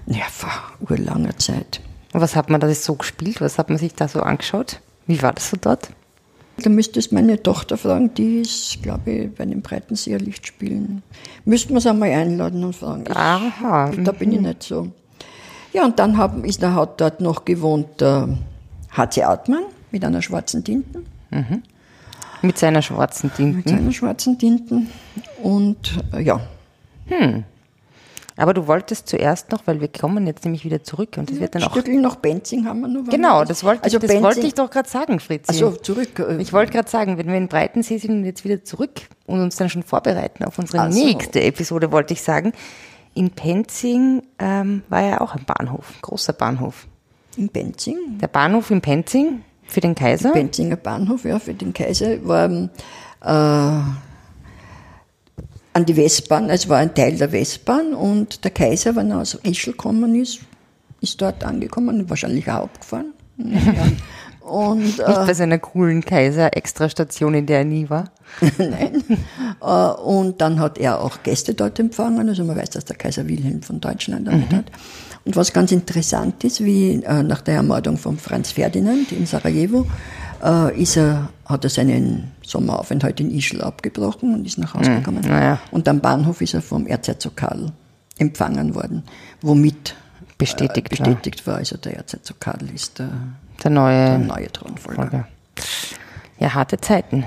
Ja, 0.06 0.24
vor 0.30 0.50
urlanger 0.88 1.36
Zeit. 1.38 1.80
Und 2.12 2.20
was 2.20 2.34
hat 2.34 2.50
man 2.50 2.60
da 2.60 2.72
so 2.74 2.94
gespielt? 2.94 3.40
Was 3.40 3.58
hat 3.58 3.68
man 3.68 3.78
sich 3.78 3.94
da 3.94 4.08
so 4.08 4.20
angeschaut? 4.20 4.80
Wie 5.06 5.22
war 5.22 5.32
das 5.32 5.48
so 5.50 5.56
dort? 5.60 5.90
Da 6.62 6.70
müsstest 6.70 7.12
meine 7.12 7.42
Tochter 7.42 7.76
fragen, 7.76 8.14
die 8.14 8.40
ist, 8.40 8.82
glaube 8.82 9.10
ich, 9.10 9.34
bei 9.34 9.44
den 9.44 9.62
Breitenseer 9.62 10.18
Lichtspielen. 10.18 11.02
Müssten 11.44 11.74
wir 11.74 11.80
sie 11.80 11.90
einmal 11.90 12.10
einladen 12.10 12.62
und 12.64 12.74
fragen. 12.76 13.04
Ich, 13.08 13.16
Aha, 13.16 13.90
Da 14.04 14.12
bin 14.12 14.32
ich 14.32 14.40
nicht 14.40 14.62
so. 14.62 14.88
Ja, 15.72 15.84
und 15.84 15.98
dann 15.98 16.16
haben, 16.18 16.44
ist, 16.44 16.62
da 16.62 16.74
hat 16.74 17.00
dort 17.00 17.20
noch 17.20 17.44
gewohnt 17.44 18.00
der 18.00 18.28
H.C. 18.96 19.22
Artmann 19.24 19.62
mit 19.90 20.04
einer 20.04 20.22
schwarzen 20.22 20.62
Tinten. 20.62 21.06
Mit 22.42 22.58
seiner 22.58 22.82
schwarzen 22.82 23.28
Mit 23.28 23.36
Tinten. 23.36 23.68
seiner 23.68 23.92
schwarzen 23.92 24.38
Tinten. 24.38 24.88
Und 25.42 25.98
äh, 26.12 26.22
ja, 26.22 26.40
Aber 28.42 28.54
du 28.54 28.66
wolltest 28.66 29.06
zuerst 29.06 29.52
noch, 29.52 29.60
weil 29.66 29.80
wir 29.80 29.86
kommen 29.86 30.26
jetzt 30.26 30.44
nämlich 30.44 30.64
wieder 30.64 30.82
zurück 30.82 31.10
und 31.16 31.30
das 31.30 31.38
wird 31.38 31.54
dann 31.54 31.62
auch. 31.62 31.70
Stückel 31.70 32.00
nach 32.00 32.16
Benzing 32.16 32.66
haben 32.66 32.80
wir 32.80 32.88
noch. 32.88 33.08
Genau, 33.08 33.44
das 33.44 33.62
wollte 33.62 33.84
also 33.84 33.98
ich, 33.98 34.00
das 34.00 34.08
Benzing, 34.08 34.24
wollte 34.24 34.40
ich 34.48 34.54
doch 34.54 34.68
gerade 34.68 34.88
sagen, 34.88 35.20
Fritzi. 35.20 35.48
Also 35.48 35.70
zurück. 35.76 36.18
äh, 36.18 36.42
Ich 36.42 36.52
wollte 36.52 36.72
gerade 36.72 36.90
sagen, 36.90 37.18
wenn 37.18 37.28
wir 37.28 37.36
in 37.36 37.46
Breitensee 37.46 37.98
sind 37.98 38.10
und 38.10 38.24
jetzt 38.24 38.44
wieder 38.44 38.64
zurück 38.64 39.02
und 39.26 39.40
uns 39.40 39.54
dann 39.54 39.68
schon 39.68 39.84
vorbereiten 39.84 40.42
auf 40.42 40.58
unsere 40.58 40.80
Ach 40.82 40.90
so. 40.90 40.98
nächste 41.04 41.40
Episode, 41.40 41.92
wollte 41.92 42.14
ich 42.14 42.22
sagen, 42.22 42.52
in 43.14 43.30
Penzing 43.30 44.24
ähm, 44.40 44.82
war 44.88 45.02
ja 45.04 45.20
auch 45.20 45.36
ein 45.36 45.44
Bahnhof, 45.44 45.90
ein 45.90 46.02
großer 46.02 46.32
Bahnhof. 46.32 46.88
in 47.36 47.46
Benzing. 47.48 48.18
Der 48.20 48.26
Bahnhof 48.26 48.72
in 48.72 48.80
Penzing 48.80 49.44
für 49.68 49.80
den 49.80 49.94
Kaiser. 49.94 50.32
Benzinger 50.32 50.74
Bahnhof, 50.74 51.24
ja, 51.24 51.38
für 51.38 51.54
den 51.54 51.72
Kaiser 51.72 52.26
war 52.26 52.46
ähm, 52.46 52.70
äh, 53.20 54.11
an 55.72 55.86
die 55.86 55.96
Westbahn, 55.96 56.50
es 56.50 56.68
war 56.68 56.78
ein 56.78 56.94
Teil 56.94 57.16
der 57.16 57.32
Westbahn 57.32 57.94
und 57.94 58.44
der 58.44 58.50
Kaiser, 58.50 58.94
wenn 58.96 59.10
er 59.10 59.20
aus 59.20 59.34
Ischl 59.42 59.72
gekommen 59.72 60.14
ist, 60.20 60.40
ist 61.00 61.20
dort 61.20 61.44
angekommen, 61.44 62.08
wahrscheinlich 62.08 62.48
auch 62.50 62.64
abgefahren. 62.64 63.12
Und 64.42 64.80
Nicht 64.80 64.98
äh, 64.98 65.04
bei 65.04 65.34
seiner 65.34 65.58
coolen 65.58 66.04
Kaiser-Extrastation, 66.04 67.34
in 67.34 67.46
der 67.46 67.58
er 67.58 67.64
nie 67.64 67.88
war. 67.88 68.10
Nein. 68.58 69.02
Äh, 69.60 69.64
Und 69.64 70.40
dann 70.40 70.58
hat 70.58 70.78
er 70.78 71.00
auch 71.00 71.22
Gäste 71.22 71.54
dort 71.54 71.78
empfangen. 71.78 72.28
Also 72.28 72.44
man 72.44 72.56
weiß, 72.56 72.70
dass 72.70 72.84
der 72.84 72.96
Kaiser 72.96 73.28
Wilhelm 73.28 73.62
von 73.62 73.80
Deutschland 73.80 74.26
damit 74.26 74.52
hat. 74.52 74.64
Und 75.24 75.36
was 75.36 75.52
ganz 75.52 75.70
interessant 75.70 76.42
ist, 76.42 76.62
wie 76.64 77.02
äh, 77.04 77.22
nach 77.22 77.40
der 77.42 77.54
Ermordung 77.54 77.96
von 77.96 78.18
Franz 78.18 78.50
Ferdinand 78.50 79.12
in 79.12 79.26
Sarajevo, 79.26 79.86
äh, 80.42 80.80
ist 80.80 80.96
er, 80.96 81.28
hat 81.46 81.64
er 81.64 81.70
seinen 81.70 82.32
Sommeraufenthalt 82.42 83.20
in 83.20 83.30
Ischl 83.30 83.60
abgebrochen 83.62 84.34
und 84.34 84.46
ist 84.46 84.58
nach 84.58 84.74
Hause 84.74 84.96
gekommen. 84.96 85.22
naja. 85.26 85.58
Und 85.70 85.88
am 85.88 86.00
Bahnhof 86.00 86.40
ist 86.40 86.54
er 86.54 86.62
vom 86.62 86.86
Erzherzog 86.86 87.36
Karl 87.36 87.72
empfangen 88.18 88.74
worden, 88.74 89.02
womit 89.40 89.94
Bestätigt 90.38 90.92
äh, 90.92 90.98
war. 90.98 91.06
bestätigt 91.06 91.46
war. 91.46 91.56
Also 91.56 91.76
der 91.76 91.96
Erzherzog 91.96 92.40
Karl 92.40 92.68
ist 92.74 92.98
der, 92.98 93.08
Der 93.62 93.70
neue. 93.70 94.04
der 94.06 94.18
neue 94.18 94.50
Thronfolger. 94.52 95.00
Folger. 95.02 95.28
Ja, 96.38 96.54
harte 96.54 96.80
Zeiten. 96.80 97.24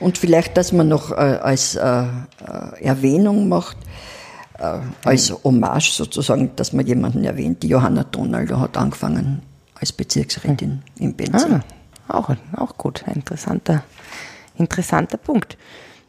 Und 0.00 0.18
vielleicht, 0.18 0.56
dass 0.56 0.72
man 0.72 0.88
noch 0.88 1.10
äh, 1.10 1.14
als 1.14 1.74
äh, 1.74 1.80
äh, 2.02 2.04
Erwähnung 2.82 3.48
macht, 3.48 3.76
äh, 4.58 4.78
als 5.04 5.32
Hommage 5.42 5.90
sozusagen, 5.92 6.54
dass 6.56 6.72
man 6.72 6.86
jemanden 6.86 7.24
erwähnt. 7.24 7.62
Die 7.62 7.68
Johanna 7.68 8.04
Donaldo 8.04 8.60
hat 8.60 8.76
angefangen 8.76 9.42
als 9.80 9.92
Bezirksrätin 9.92 10.82
in 10.98 11.14
Benzing. 11.14 11.54
Ah, 11.54 11.60
auch, 12.08 12.30
auch 12.56 12.76
gut. 12.76 13.04
Ein 13.06 13.16
interessanter, 13.16 13.82
interessanter 14.56 15.18
Punkt. 15.18 15.56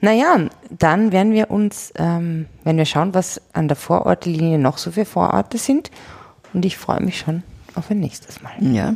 Naja, 0.01 0.37
dann 0.69 1.11
werden 1.11 1.33
wir 1.33 1.51
uns, 1.51 1.91
ähm, 1.95 2.45
werden 2.63 2.77
wir 2.77 2.85
schauen, 2.85 3.13
was 3.13 3.41
an 3.53 3.67
der 3.67 3.75
Vorortlinie 3.75 4.57
noch 4.57 4.77
so 4.77 4.91
für 4.91 5.03
Vororte 5.05 5.57
sind. 5.57 5.91
Und 6.53 6.63
ich 6.65 6.77
freue 6.77 7.01
mich 7.01 7.19
schon 7.19 7.43
auf 7.75 7.91
ein 7.91 7.99
nächstes 7.99 8.41
Mal. 8.41 8.53
Ja. 8.61 8.95